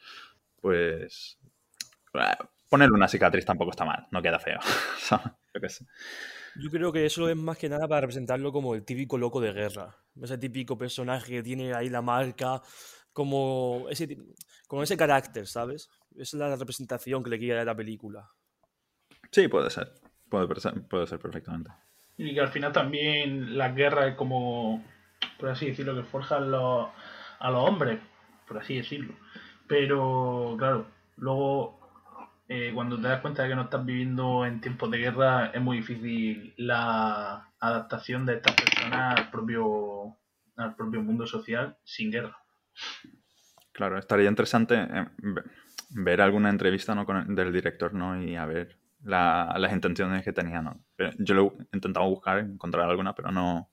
[0.59, 1.37] pues
[2.71, 4.57] ponerle una cicatriz tampoco está mal, no queda feo.
[5.53, 5.85] yo qué sé.
[6.55, 9.51] Yo creo que eso es más que nada para representarlo como el típico loco de
[9.51, 9.97] guerra.
[10.21, 12.61] Ese típico personaje que tiene ahí la marca,
[13.11, 14.17] como ese,
[14.67, 15.89] con ese carácter, ¿sabes?
[16.15, 18.29] Esa es la representación que le quiere dar a la película.
[19.31, 19.91] Sí, puede ser.
[20.29, 21.71] Puede ser, puede ser perfectamente.
[22.17, 24.81] Y que al final también la guerra es como,
[25.37, 26.87] por así decirlo, que forjan los,
[27.39, 27.99] a los hombres,
[28.47, 29.13] por así decirlo.
[29.67, 31.80] Pero, claro, luego
[32.53, 35.61] eh, cuando te das cuenta de que no estás viviendo en tiempos de guerra, es
[35.61, 40.17] muy difícil la adaptación de estas personas al propio,
[40.57, 42.37] al propio mundo social sin guerra.
[43.71, 45.05] Claro, estaría interesante eh,
[45.91, 47.05] ver alguna entrevista ¿no?
[47.05, 48.21] del director ¿no?
[48.21, 50.61] y a ver las intenciones que tenía.
[50.61, 50.83] ¿no?
[51.19, 53.69] Yo lo he intentado buscar, encontrar alguna, pero no,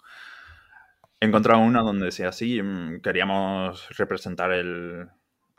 [1.19, 5.09] he encontrado una donde decía, sí, mm, queríamos representar el,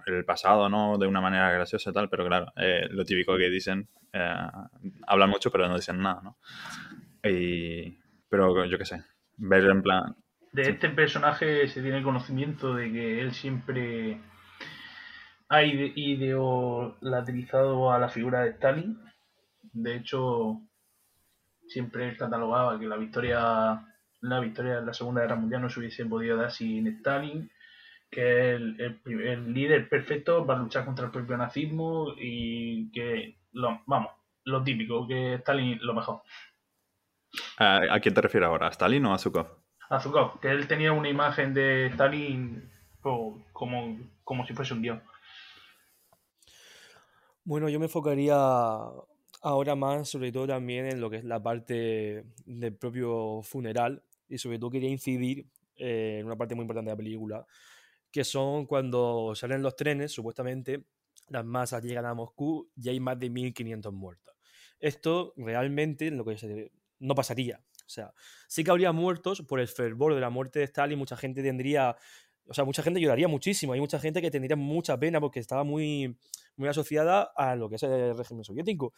[0.06, 0.98] el pasado, ¿no?
[0.98, 4.48] De una manera graciosa y tal, pero claro, eh, lo típico que dicen, eh,
[5.08, 6.38] hablan mucho pero no dicen nada, ¿no?
[7.24, 7.98] Y,
[8.30, 9.04] pero yo qué sé,
[9.38, 10.16] ver en plan...
[10.52, 14.20] De este personaje se tiene conocimiento de que él siempre
[15.48, 19.00] ha ideologizado a la figura de Stalin.
[19.74, 20.62] De hecho,
[21.68, 23.86] siempre él catalogaba que la victoria,
[24.22, 27.52] la victoria de la Segunda Guerra Mundial no se hubiese podido dar sin Stalin
[28.10, 28.62] que es
[29.06, 34.12] el, líder perfecto para luchar contra el propio nazismo y que, lo, vamos,
[34.46, 36.22] lo típico, que Stalin lo mejor.
[37.58, 38.68] ¿A, quién te refieres ahora?
[38.68, 39.48] ¿A Stalin o a Zukov?
[39.90, 45.00] A Zukov, que él tenía una imagen de Stalin como, como si fuese un dios.
[47.44, 48.36] Bueno, yo me enfocaría
[49.42, 54.04] ahora más, sobre todo también en lo que es la parte del propio funeral.
[54.28, 57.46] Y sobre todo quería incidir eh, en una parte muy importante de la película,
[58.12, 60.86] que son cuando salen los trenes, supuestamente,
[61.28, 64.36] las masas llegan a Moscú y hay más de 1.500 muertos.
[64.80, 67.62] Esto realmente lo que no pasaría.
[67.86, 68.14] O sea,
[68.48, 71.96] sí que habría muertos por el fervor de la muerte de Stalin, mucha gente tendría
[72.50, 73.74] o sea, mucha gente lloraría muchísimo.
[73.74, 76.18] Hay mucha gente que tendría mucha pena porque estaba muy,
[76.56, 78.94] muy asociada a lo que es el régimen soviético.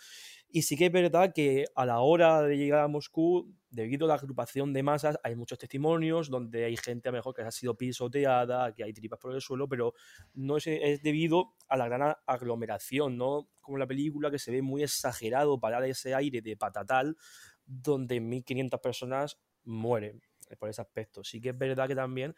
[0.47, 4.07] Y sí que es verdad que a la hora de llegar a Moscú, debido a
[4.07, 7.51] la agrupación de masas, hay muchos testimonios donde hay gente a lo mejor que ha
[7.51, 9.93] sido pisoteada, que hay tripas por el suelo, pero
[10.33, 10.65] no es,
[11.03, 13.49] debido a la gran aglomeración, ¿no?
[13.59, 17.17] Como la película que se ve muy exagerado para ese aire de patatal,
[17.65, 20.21] donde 1500 personas mueren
[20.57, 21.23] por ese aspecto.
[21.23, 22.35] Sí que es verdad que también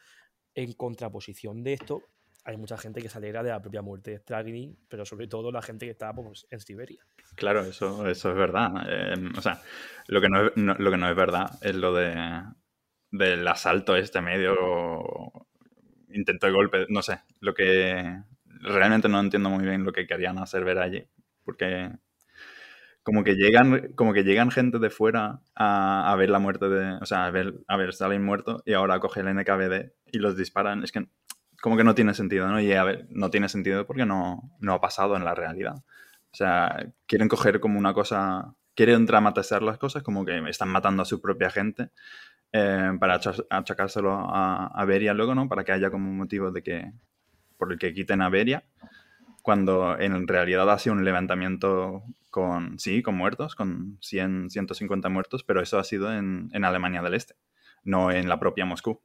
[0.55, 2.03] en contraposición de esto,
[2.45, 5.51] hay mucha gente que se alegra de la propia muerte de Stragny, pero sobre todo
[5.51, 7.05] la gente que está pues, en Siberia.
[7.35, 8.71] Claro, eso, eso es verdad.
[8.87, 9.61] Em, o sea,
[10.07, 12.43] lo que no, es, lo que no es verdad es lo de
[13.11, 15.03] del asalto este medio
[16.09, 20.39] intento de golpe, no sé, lo que realmente no entiendo muy bien lo que querían
[20.39, 21.07] hacer ver allí,
[21.43, 21.91] porque
[23.03, 27.05] como que llegan, como que llegan gente de fuera a, ver la muerte de, o
[27.05, 30.83] sea, a ver, a ver Stalin muerto y ahora coge el NKVD y los disparan.
[30.83, 31.07] Es que
[31.61, 32.61] como que no tiene sentido, ¿no?
[32.61, 35.75] Y a ver, no tiene sentido porque no, no ha pasado en la realidad.
[36.31, 41.03] O sea, quieren coger como una cosa, quieren dramatizar las cosas como que están matando
[41.03, 41.89] a su propia gente
[42.53, 45.49] eh, para achacárselo a, a Beria luego, ¿no?
[45.49, 46.91] Para que haya como un motivo de que,
[47.57, 48.63] por el que quiten a Beria
[49.43, 55.43] cuando en realidad ha sido un levantamiento con, sí, con muertos, con 100, 150 muertos,
[55.43, 57.35] pero eso ha sido en, Alemania del Este,
[57.83, 59.01] no en la propia Moscú.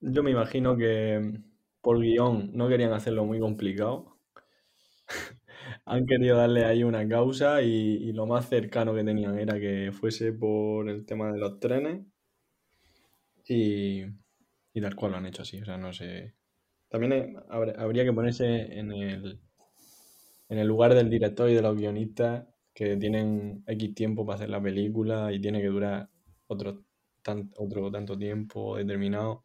[0.00, 1.40] Yo me imagino que
[1.80, 4.18] por guion no querían hacerlo muy complicado.
[5.86, 10.32] Han querido darle ahí una causa y, lo más cercano que tenían era que fuese
[10.32, 12.04] por el tema de los trenes
[13.48, 14.04] y,
[14.74, 15.60] y tal cual lo han hecho así.
[15.60, 16.34] O sea, no sé.
[16.88, 19.40] También habría que ponerse en el,
[20.50, 22.44] en el lugar del director y de los guionistas
[22.74, 26.10] que tienen X tiempo para hacer la película y tiene que durar
[26.48, 26.82] otro,
[27.56, 29.44] otro tanto tiempo determinado.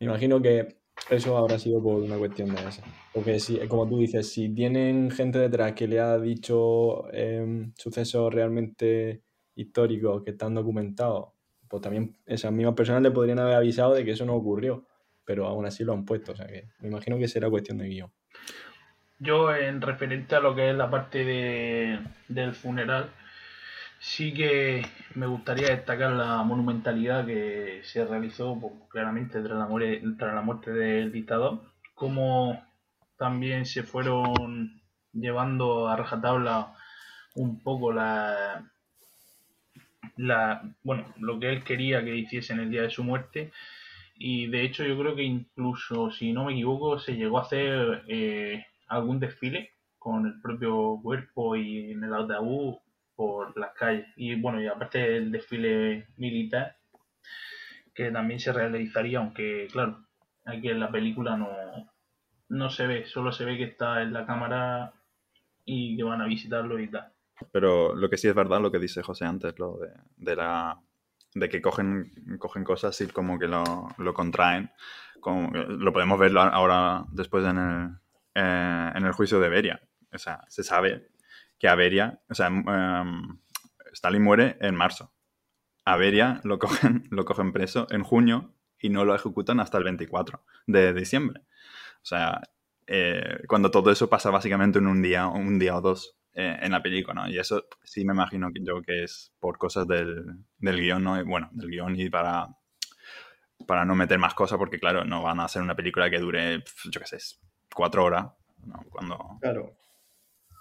[0.00, 0.80] Me imagino que
[1.10, 2.82] eso habrá sido por una cuestión de esa.
[3.12, 8.32] Porque si, como tú dices, si tienen gente detrás que le ha dicho em, sucesos
[8.32, 9.22] realmente
[9.54, 11.32] históricos que están documentados,
[11.68, 14.86] pues también esas mismas personas le podrían haber avisado de que eso no ocurrió,
[15.24, 16.32] pero aún así lo han puesto.
[16.32, 18.10] O sea que me imagino que será cuestión de guion.
[19.20, 23.10] Yo, en referente a lo que es la parte de, del funeral,
[23.98, 30.02] sí que me gustaría destacar la monumentalidad que se realizó pues, claramente tras la, muerte,
[30.18, 31.60] tras la muerte del dictador,
[31.94, 32.64] como
[33.18, 34.80] también se fueron
[35.12, 36.74] llevando a rajatabla
[37.34, 38.70] un poco la,
[40.16, 43.52] la bueno lo que él quería que hiciese en el día de su muerte.
[44.16, 48.04] Y de hecho yo creo que incluso si no me equivoco se llegó a hacer
[48.08, 52.76] eh, algún desfile con el propio cuerpo y en el ataúd
[53.14, 54.06] por las calles.
[54.16, 56.76] Y bueno, y aparte el desfile militar,
[57.94, 60.04] que también se realizaría, aunque claro,
[60.44, 61.48] aquí en la película no,
[62.48, 64.92] no se ve, solo se ve que está en la cámara
[65.64, 67.12] y que van a visitarlo y tal.
[67.52, 70.78] Pero lo que sí es verdad, lo que dice José antes, lo de, de la
[71.34, 74.70] de que cogen, cogen cosas y como que lo, lo contraen.
[75.22, 77.90] Lo podemos ver ahora después en el,
[78.40, 79.82] eh, en el juicio de Beria.
[80.12, 81.08] O sea, se sabe
[81.58, 83.38] que a Beria, o sea, em,
[83.92, 85.12] Stalin muere en marzo.
[85.84, 89.84] A Beria lo cogen, lo cogen preso en junio y no lo ejecutan hasta el
[89.84, 91.42] 24 de diciembre.
[91.96, 92.40] O sea,
[92.86, 96.72] eh, cuando todo eso pasa básicamente en un día, un día o dos eh, en
[96.72, 97.28] la película.
[97.28, 100.24] Y eso sí me imagino que yo que es por cosas del,
[100.58, 101.22] del guion, ¿no?
[101.26, 102.48] bueno, del guion y para,
[103.66, 106.64] para no meter más cosas, porque claro, no van a hacer una película que dure,
[106.90, 107.18] yo qué sé,
[107.74, 108.26] cuatro horas.
[108.90, 109.38] Cuando...
[109.40, 109.76] Claro.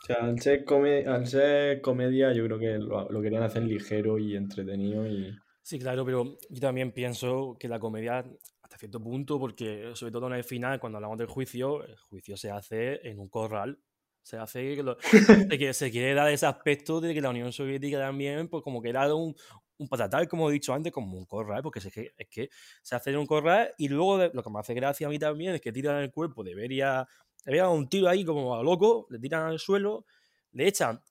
[0.02, 0.66] O sea, al ser,
[1.08, 5.06] al ser comedia, yo creo que lo, querían hacer ligero y entretenido.
[5.06, 8.26] y Sí, claro, pero yo también pienso que la comedia,
[8.62, 12.38] hasta cierto punto, porque sobre todo en el final, cuando hablamos del juicio, el juicio
[12.38, 13.80] se hace en un corral.
[14.22, 14.96] Se hace que,
[15.60, 18.90] que se quiere dar ese aspecto de que la Unión Soviética también, pues como que
[18.90, 19.36] era un,
[19.80, 22.50] un patatal, como he dicho antes, como un corral, porque es que, es que
[22.82, 25.62] se hace un corral y luego lo que me hace gracia a mí también es
[25.62, 27.08] que tiran el cuerpo de Beria,
[27.46, 30.06] le un tiro ahí como a loco, le tiran al suelo,
[30.52, 31.02] le echan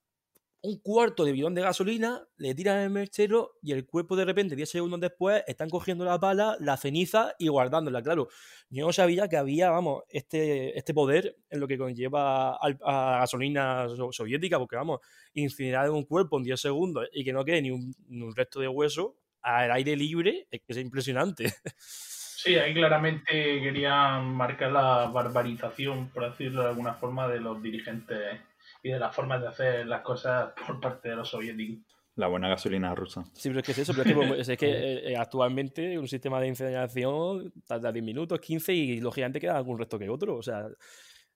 [0.61, 4.57] un cuarto de bidón de gasolina, le tiran el mechero y el cuerpo de repente,
[4.57, 8.03] 10 segundos después, están cogiendo la pala, la ceniza y guardándola.
[8.03, 8.29] Claro,
[8.69, 13.87] yo no sabía que había, vamos, este, este poder en lo que conlleva a, gasolina
[14.11, 15.01] soviética, porque vamos,
[15.35, 18.61] incinerar un cuerpo en 10 segundos y que no quede ni un, ni un resto
[18.61, 21.53] de hueso al aire libre, es que es impresionante.
[22.41, 28.41] Sí, ahí claramente querían marcar la barbarización, por decirlo de alguna forma, de los dirigentes
[28.83, 31.85] y de las formas de hacer las cosas por parte de los soviéticos.
[32.15, 33.25] La buena gasolina rusa.
[33.33, 36.09] Sí, pero es que es eso, pero es que, es que eh, eh, actualmente un
[36.09, 40.37] sistema de incineración tarda 10 minutos, 15 y lógicamente queda algún resto que otro.
[40.37, 40.67] O sea,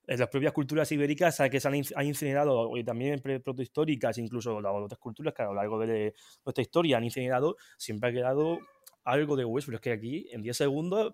[0.05, 4.99] en las propias culturas ibéricas que se han, incinerado, y también protohistóricas, incluso las otras
[4.99, 6.13] culturas que a lo largo de
[6.45, 8.59] nuestra historia han incinerado, siempre ha quedado
[9.05, 9.67] algo de hueso.
[9.67, 11.13] Pero es que aquí, en 10 segundos,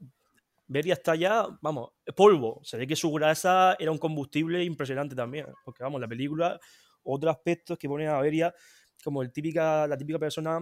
[0.70, 2.62] Beria está ya, vamos, polvo.
[2.64, 5.48] Se ve que su grasa era un combustible impresionante también.
[5.66, 6.60] Porque, vamos, la película,
[7.04, 8.54] otro aspecto es que pone a Beria
[9.04, 10.60] como el típica, la típica persona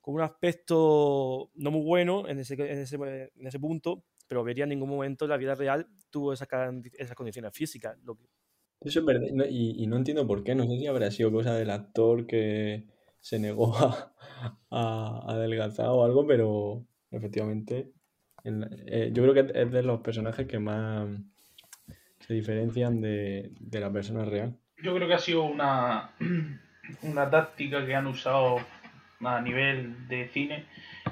[0.00, 4.64] con un aspecto no muy bueno en ese, en ese, en ese punto, pero Beria
[4.64, 6.48] en ningún momento en la vida real tuvo esas,
[6.98, 7.96] esas condiciones físicas.
[8.02, 8.24] Lo que...
[8.80, 10.56] Eso es verdad, y, no entiendo por qué.
[10.56, 12.88] No sé si habrá sido cosa del actor que
[13.20, 14.12] se negó a,
[14.70, 17.95] a adelgazar o algo, pero efectivamente
[18.86, 21.08] eh, yo creo que es de los personajes que más
[22.20, 24.56] se diferencian de, la persona real.
[24.82, 26.10] Yo creo que ha sido una,
[27.02, 28.58] una táctica que han usado
[29.24, 30.66] a nivel de cine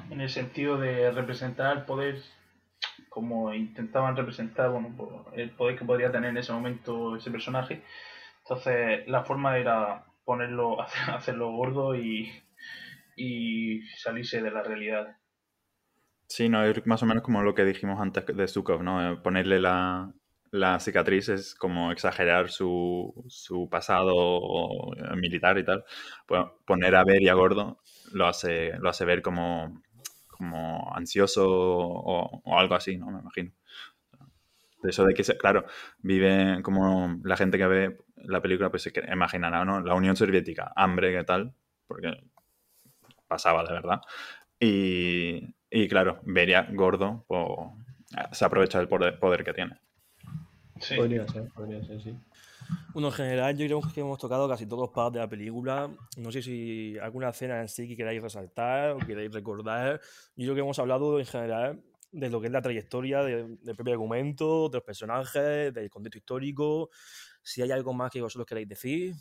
[0.09, 2.17] en el sentido de representar el poder
[3.09, 7.81] como intentaban representar bueno, el poder que podría tener en ese momento ese personaje.
[8.39, 12.31] Entonces la forma era ponerlo, hacerlo gordo y,
[13.15, 15.17] y salirse de la realidad.
[16.27, 19.13] Sí, no, es más o menos como lo que dijimos antes de Zukov, ¿no?
[19.13, 20.11] Eh, ponerle la,
[20.79, 25.85] cicatriz es como exagerar su, su pasado eh, militar y tal.
[26.25, 27.79] Pues poner a Beria gordo
[28.13, 29.81] lo hace, lo hace ver como,
[30.27, 33.11] como ansioso o, algo así, ¿no?
[33.11, 33.51] Me imagino.
[34.83, 35.65] Eso de que, claro,
[35.99, 39.81] vive como la gente que ve la película, pues se imaginará, ¿no?
[39.81, 41.53] La Unión Soviética, hambre, ¿qué tal?
[41.87, 42.23] Porque
[43.27, 44.01] pasaba de verdad.
[44.59, 47.75] Y, y claro, vería gordo o
[48.31, 49.77] se aprovecha del poder, que tiene.
[50.79, 50.95] Sí.
[50.95, 52.17] Podría ser, podría ser, sí.
[52.93, 55.89] Bueno, en general yo creo que hemos tocado casi todos los partes de la película.
[56.15, 59.99] No sé si alguna escena en sí que queráis resaltar o queráis recordar.
[60.37, 63.93] Yo creo que hemos hablado en general de lo que es la trayectoria del propio
[63.93, 66.89] argumento, de los personajes, del contexto histórico.
[67.43, 69.13] Si hay algo más que vosotros queráis decir.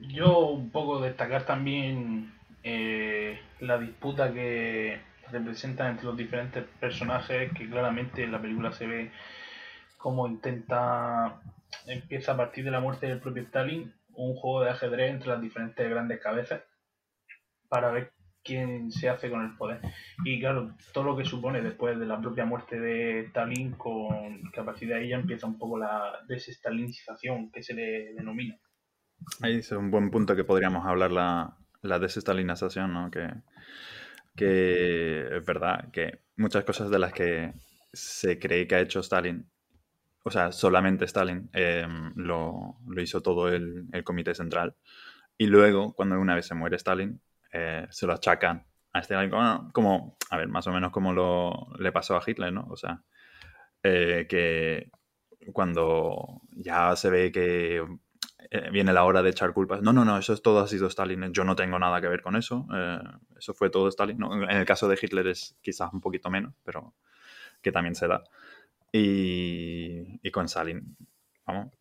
[0.00, 5.00] Yo un poco destacar también eh, la disputa que
[5.30, 9.10] representa entre los diferentes personajes, que claramente en la película se ve
[9.96, 11.40] cómo intenta,
[11.86, 15.40] empieza a partir de la muerte del propio Stalin, un juego de ajedrez entre las
[15.40, 16.62] diferentes grandes cabezas
[17.68, 19.80] para ver quién se hace con el poder.
[20.24, 24.60] Y claro, todo lo que supone después de la propia muerte de Stalin, con que
[24.60, 28.58] a partir de ahí ya empieza un poco la desestalinización que se le denomina.
[29.42, 33.10] Ahí es un buen punto que podríamos hablar la, la desestalinización, ¿no?
[33.10, 33.28] Que,
[34.36, 37.52] que es verdad que muchas cosas de las que
[37.92, 39.50] se cree que ha hecho Stalin,
[40.22, 44.76] o sea, solamente Stalin, em, lo, hizo todo el, comité central.
[45.38, 47.20] Y luego, cuando una vez se muere Stalin,
[47.52, 49.30] eh, se lo achacan a Stalin
[49.72, 52.66] como, a ver, más o menos como lo, le pasó a Hitler, ¿no?
[52.70, 53.02] O sea,
[53.82, 54.90] eh, que
[55.52, 57.82] cuando ya se ve que
[58.50, 59.82] eh, viene la hora de echar culpas.
[59.82, 61.32] No, no, no, eso es todo ha sido Stalin.
[61.32, 62.66] Yo no tengo nada que ver con eso.
[62.74, 62.98] Eh,
[63.38, 64.18] eso fue todo Stalin.
[64.48, 66.94] En el caso de Hitler es quizás un poquito menos, pero
[67.62, 68.24] que también se da.
[68.92, 70.96] Y, con Stalin,
[71.46, 71.72] vamos.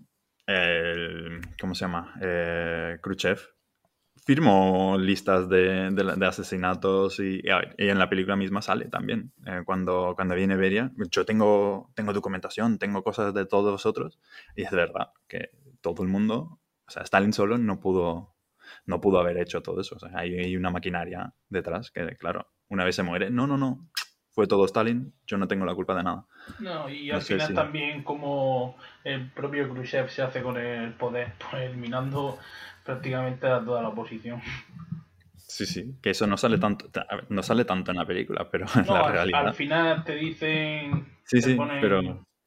[1.60, 2.16] ¿Cómo se llama?
[2.22, 3.40] Eh, Khrushchev
[4.26, 5.96] firmó listas de,
[6.28, 9.32] asesinatos y, y, en la película misma sale también.
[9.66, 14.20] cuando, cuando viene Beria, yo tengo, tengo documentación, tengo cosas de todos vosotros
[14.56, 15.52] y es verdad que
[15.82, 18.36] todo el mundo, o sea, Stalin solo no pudo,
[18.86, 19.96] no pudo haber hecho todo eso.
[19.96, 23.90] O sea, hay, una maquinaria detrás que, claro, una vez se muere, no, no, no,
[24.32, 26.26] fue todo Stalin, yo no tengo la culpa de nada.
[26.60, 31.70] No, y al final también como el propio Khrushchev se hace con el poder, pues
[31.70, 32.40] eliminando
[32.84, 34.42] prácticamente a toda la oposición.
[35.38, 36.90] Sí, sí, que eso no sale tanto,
[37.30, 39.48] no sale tanto en la película, pero en la realidad.
[39.48, 42.00] Al final te dicen, sí, sí, pero...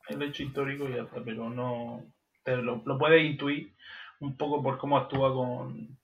[0.09, 2.05] el hecho histórico y ya está, pero no,
[2.47, 3.75] lo, lo puedes intuir
[4.21, 5.99] un poco por cómo actúa con,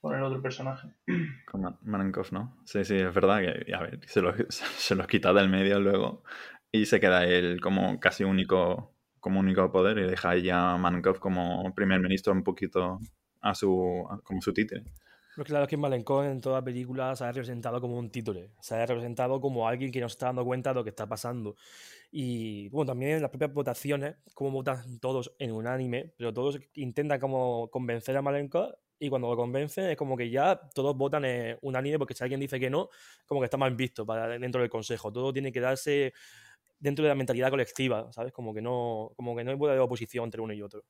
[0.00, 0.88] con el otro personaje.
[1.46, 2.56] Con Manankov, ¿no?
[2.64, 6.24] Sí, sí, es verdad que, a ver, se los, se los quita del medio luego
[6.70, 11.20] y se queda él como casi único como único poder y deja ahí a Malenkov
[11.20, 12.98] como primer ministro un poquito
[13.40, 14.82] a su, como su títere.
[15.34, 18.74] Pero claro, es que Malenkov en toda película se ha representado como un títere, se
[18.74, 21.56] ha representado como alguien que no está dando cuenta de lo que está pasando.
[22.10, 26.60] Y bueno, también en las propias votaciones, como votan todos en un anime, pero todos
[26.74, 31.24] intentan como convencer a Malenkov y cuando lo convencen es como que ya todos votan
[31.24, 32.90] en un anime porque si alguien dice que no,
[33.26, 35.10] como que está mal visto para dentro del consejo.
[35.10, 36.12] Todo tiene que darse
[36.78, 38.32] dentro de la mentalidad colectiva, ¿sabes?
[38.32, 40.84] Como que no, como que no hay oposición entre uno y otro.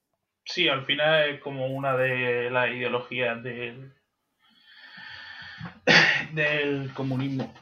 [0.44, 3.92] Sí, al final es como una de las ideologías del,
[6.32, 7.52] del comunismo.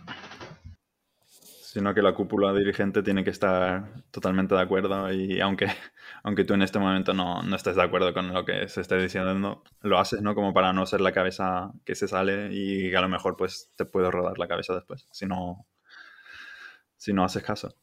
[1.26, 5.66] Sino que la cúpula dirigente tiene que estar totalmente de acuerdo y aunque,
[6.24, 8.96] aunque tú en este momento no, no estés de acuerdo con lo que se esté
[8.96, 10.34] diciendo, lo haces, ¿no?
[10.34, 13.84] Como para no ser la cabeza que se sale y a lo mejor pues te
[13.84, 15.66] puede rodar la cabeza después, si no,
[16.96, 17.74] si no haces caso.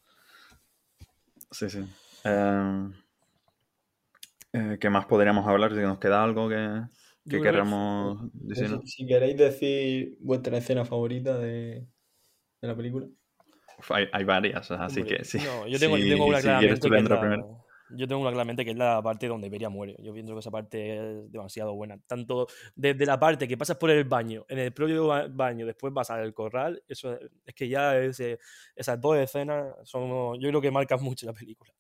[1.52, 1.86] Sí, sí.
[2.26, 2.90] Eh,
[4.54, 5.74] eh, ¿Qué más podríamos hablar?
[5.74, 6.82] Si nos queda algo que,
[7.30, 8.68] que creo que- queramos No decir.
[8.70, 11.86] sé, si queréis decir vuestra escena favorita de,
[12.62, 13.08] de la película.
[13.80, 15.38] Uf, Hay, hay varias, así Hombre, que sí.
[15.38, 17.64] No, yo tengo, yo Si- tengo una si claramente que es la- primero.
[17.92, 19.96] yo tengo una claramente que es la parte donde Beria muere.
[20.00, 21.98] Yo pienso que esa parte es demasiado buena.
[22.08, 25.94] Tanto desde la parte que pasas por el baño, en el propio ba- baño, después
[25.94, 28.40] vas al corral, eso es, es que ya ese-
[28.76, 31.72] esas dos escenas son, yo creo que marcan mucho la película.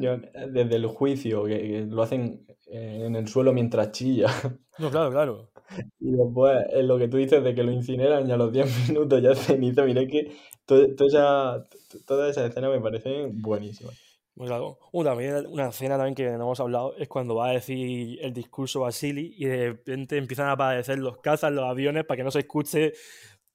[0.00, 4.28] Yo, eh, desde el juicio, que, que lo hacen eh, en el suelo mientras chilla.
[4.78, 5.50] No, claro, claro.
[5.98, 8.66] Y después, en lo que tú dices de que lo incineran y a los 10
[8.90, 10.32] minutos ya ceniza, mira que
[10.66, 13.90] to- toda esa, to- toda esa escena me parece buenísima.
[14.34, 14.78] Muy claro.
[14.92, 18.34] Uh, también una escena también que no hemos hablado es cuando va a decir el
[18.34, 22.30] discurso Basili y de repente empiezan a aparecer los cazas, los aviones, para que no
[22.30, 22.92] se escuche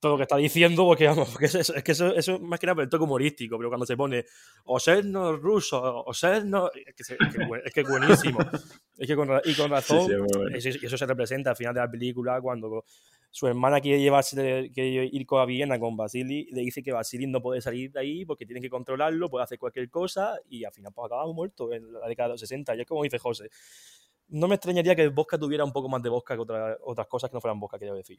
[0.02, 2.66] todo lo que está diciendo, porque vamos, porque es, que eso, eso es más que
[2.66, 4.26] nada por el toque humorístico, pero cuando se pone
[4.66, 8.40] Oserno ruso, Oserno, es que, se- es que, es que es buenísimo.
[8.98, 11.90] Es que con, y con razón, sí, eso, eso se representa al final de la
[11.90, 12.84] película cuando
[13.30, 17.28] su hermana quiere llevarse quiere ir con a Viena con Basili le dice que Basili
[17.28, 20.74] no puede salir de ahí porque tiene que controlarlo, puede hacer cualquier cosa y al
[20.74, 23.50] final pues acaba muerto en la década de los 60 y es como dice José
[24.28, 27.08] no me extrañaría que el Bosca tuviera un poco más de Bosca que otra- otras
[27.08, 28.18] cosas que no fueran Bosca, quiero decir.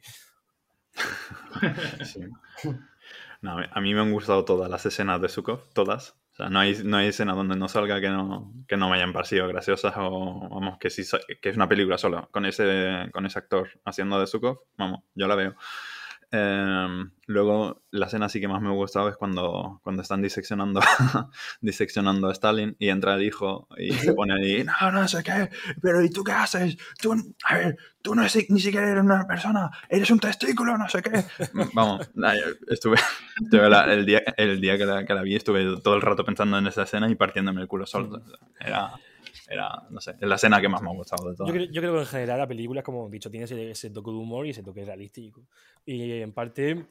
[3.41, 6.15] No, a mí me han gustado todas las escenas de Sukov, todas.
[6.31, 8.95] O sea, no hay, no hay escena donde no salga que no, que no me
[8.95, 11.03] hayan parecido graciosas o, vamos, que, sí,
[11.41, 12.29] que es una película sola.
[12.31, 15.55] Con ese, con ese actor haciendo de Sukov, vamos, yo la veo.
[16.35, 20.79] Em, luego, la escena sí que más me ha gustado es cuando, cuando están diseccionando,
[21.61, 25.51] diseccionando a Stalin y entra el hijo y se pone ahí, no, no sé qué,
[25.79, 26.75] pero ¿y tú qué haces?
[26.99, 27.13] Tú,
[27.45, 31.03] a ver, tú no es, ni siquiera eres una persona, eres un testículo, no sé
[31.03, 31.23] qué.
[31.73, 32.97] Vamos, nah, yo estuve,
[33.43, 36.25] estuve la- el, día, el día que la, que la vi estuve todo el rato
[36.25, 38.23] pensando en esa escena y partiéndome el culo solo.
[38.59, 38.89] Era,
[39.47, 41.53] era, no sé, es la escena que más me ha gustado de Yo todas.
[41.53, 44.11] creo, yo creo que en general la película, como he dicho, tiene ese, ese toque
[44.11, 45.41] de humor y ese toque realístico.
[45.85, 46.87] Y en parte,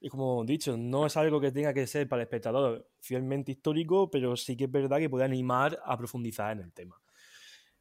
[0.00, 3.52] y como he dicho, no es algo que tenga que ser para el espectador fielmente
[3.52, 7.00] histórico, pero sí que es verdad que puede animar a profundizar en el tema.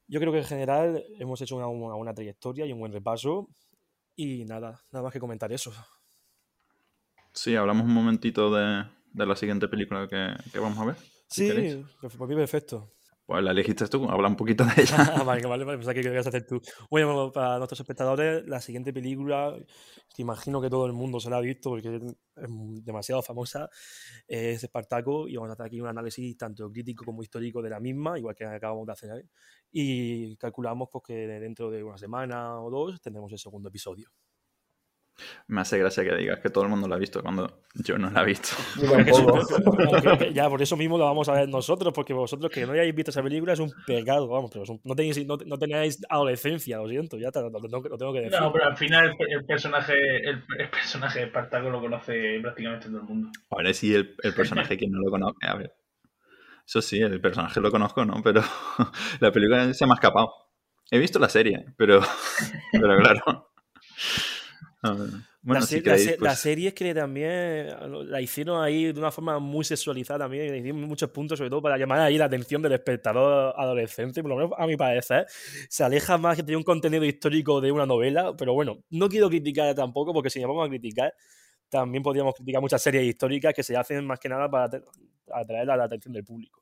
[0.07, 3.49] Yo creo que en general hemos hecho una, una buena trayectoria y un buen repaso.
[4.15, 5.73] Y nada, nada más que comentar eso.
[7.33, 10.95] Sí, hablamos un momentito de, de la siguiente película que, que vamos a ver.
[11.27, 12.91] si Sí, perfe- por mí perfecto.
[13.31, 14.97] Pues la elegiste tú, habla un poquito de ella.
[15.25, 16.59] Vale, vale, vale, pensaba que querías hacer tú.
[16.89, 19.55] Bueno, para nuestros espectadores, la siguiente película,
[20.13, 22.01] que imagino que todo el mundo se la ha visto porque es
[22.83, 23.69] demasiado famosa,
[24.27, 27.79] es Espartaco y vamos a hacer aquí un análisis tanto crítico como histórico de la
[27.79, 29.11] misma, igual que acabamos de hacer.
[29.17, 29.25] ¿eh?
[29.71, 34.09] Y calculamos pues, que dentro de una semana o dos tendremos el segundo episodio.
[35.47, 38.09] Me hace gracia que digas que todo el mundo la ha visto cuando yo no
[38.09, 38.49] la he visto.
[40.33, 43.11] Ya por eso mismo lo vamos a ver nosotros, porque vosotros que no hayáis visto
[43.11, 46.87] esa película es un pecado, vamos, pero un- no, tenéis, no, no tenéis adolescencia, lo
[46.87, 48.39] siento, ya te- lo, tengo que- lo tengo que decir.
[48.39, 49.93] No, pero al final el, el personaje
[50.29, 53.29] el, el personaje de Espartaco lo conoce prácticamente todo el mundo.
[53.49, 55.73] Ahora sí, el, el personaje, quien no lo conoce, a ver.
[56.65, 58.21] Eso sí, el personaje lo conozco, ¿no?
[58.23, 58.41] Pero
[59.19, 60.31] la película se me ha escapado.
[60.89, 62.01] He visto la serie, pero,
[62.71, 63.49] pero claro.
[64.83, 65.09] A ver,
[65.43, 67.67] Bueno, la, si la queréis, se- pues, la serie es que también
[68.09, 71.77] la hicieron ahí de una forma muy sexualizada también, hicieron muchos puntos, sobre todo para
[71.77, 75.25] llamar ahí la atención del espectador adolescente, por lo menos a mi parecer,
[75.69, 79.29] se aleja más que tener un contenido histórico de una novela, pero bueno, no quiero
[79.29, 81.13] criticar tampoco, porque si nos vamos a criticar,
[81.69, 84.69] también podríamos criticar muchas series históricas que se hacen más que nada para
[85.33, 86.61] atraer la, la atención del público.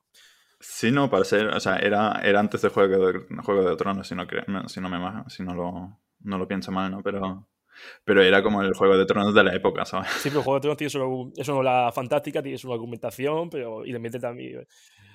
[0.62, 4.08] Sí, no, para ser, o sea, era, era antes de Juego de, Juego de Tronos,
[4.08, 4.26] si no,
[4.68, 7.02] si no me si no lo, no lo pienso mal, ¿no?
[7.02, 7.48] Pero,
[8.04, 10.10] pero era como el Juego de Tronos de la época, ¿sabes?
[10.12, 13.92] Sí, pero Juego de Tronos tiene su, es una fantástica, tiene su argumentación, pero, y
[13.92, 14.66] le mete también...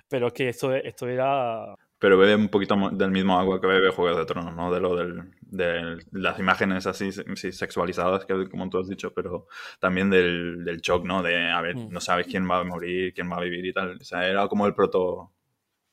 [0.09, 3.89] Pero es que esto, esto era pero bebe un poquito del mismo agua que bebe
[3.89, 4.71] Juegos de Tronos, ¿no?
[4.71, 9.47] De lo del, de las imágenes así sí, sexualizadas, que como tú has dicho, pero
[9.81, 11.23] también del, del shock, ¿no?
[11.23, 11.89] De, a ver, Mm.
[11.91, 13.97] no sabes quién va a morir, quién va a vivir y tal.
[13.99, 15.33] O sea, era como el proto,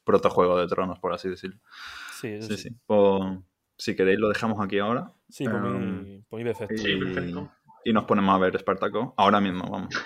[0.03, 1.57] proto Juego de Tronos, por así decirlo.
[2.19, 2.63] Sí, Sí, sí.
[2.63, 2.69] sí.
[2.85, 3.39] Pues,
[3.77, 5.13] si queréis lo dejamos aquí ahora.
[5.29, 6.81] Sí, por Em, mí, por mí perfecto.
[6.81, 7.51] Sí, y- perfecto.
[7.83, 9.93] Y nos ponemos a ver Espartaco ahora mismo, vamos.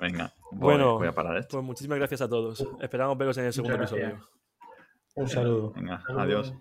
[0.00, 1.56] Venga, voy, Bueno, voy a parar esto.
[1.56, 2.66] Pues muchísimas gracias a todos.
[2.80, 4.28] Esperamos veros en el segundo episodio.
[5.14, 5.72] Un saludo.
[5.72, 6.52] Venga, adiós.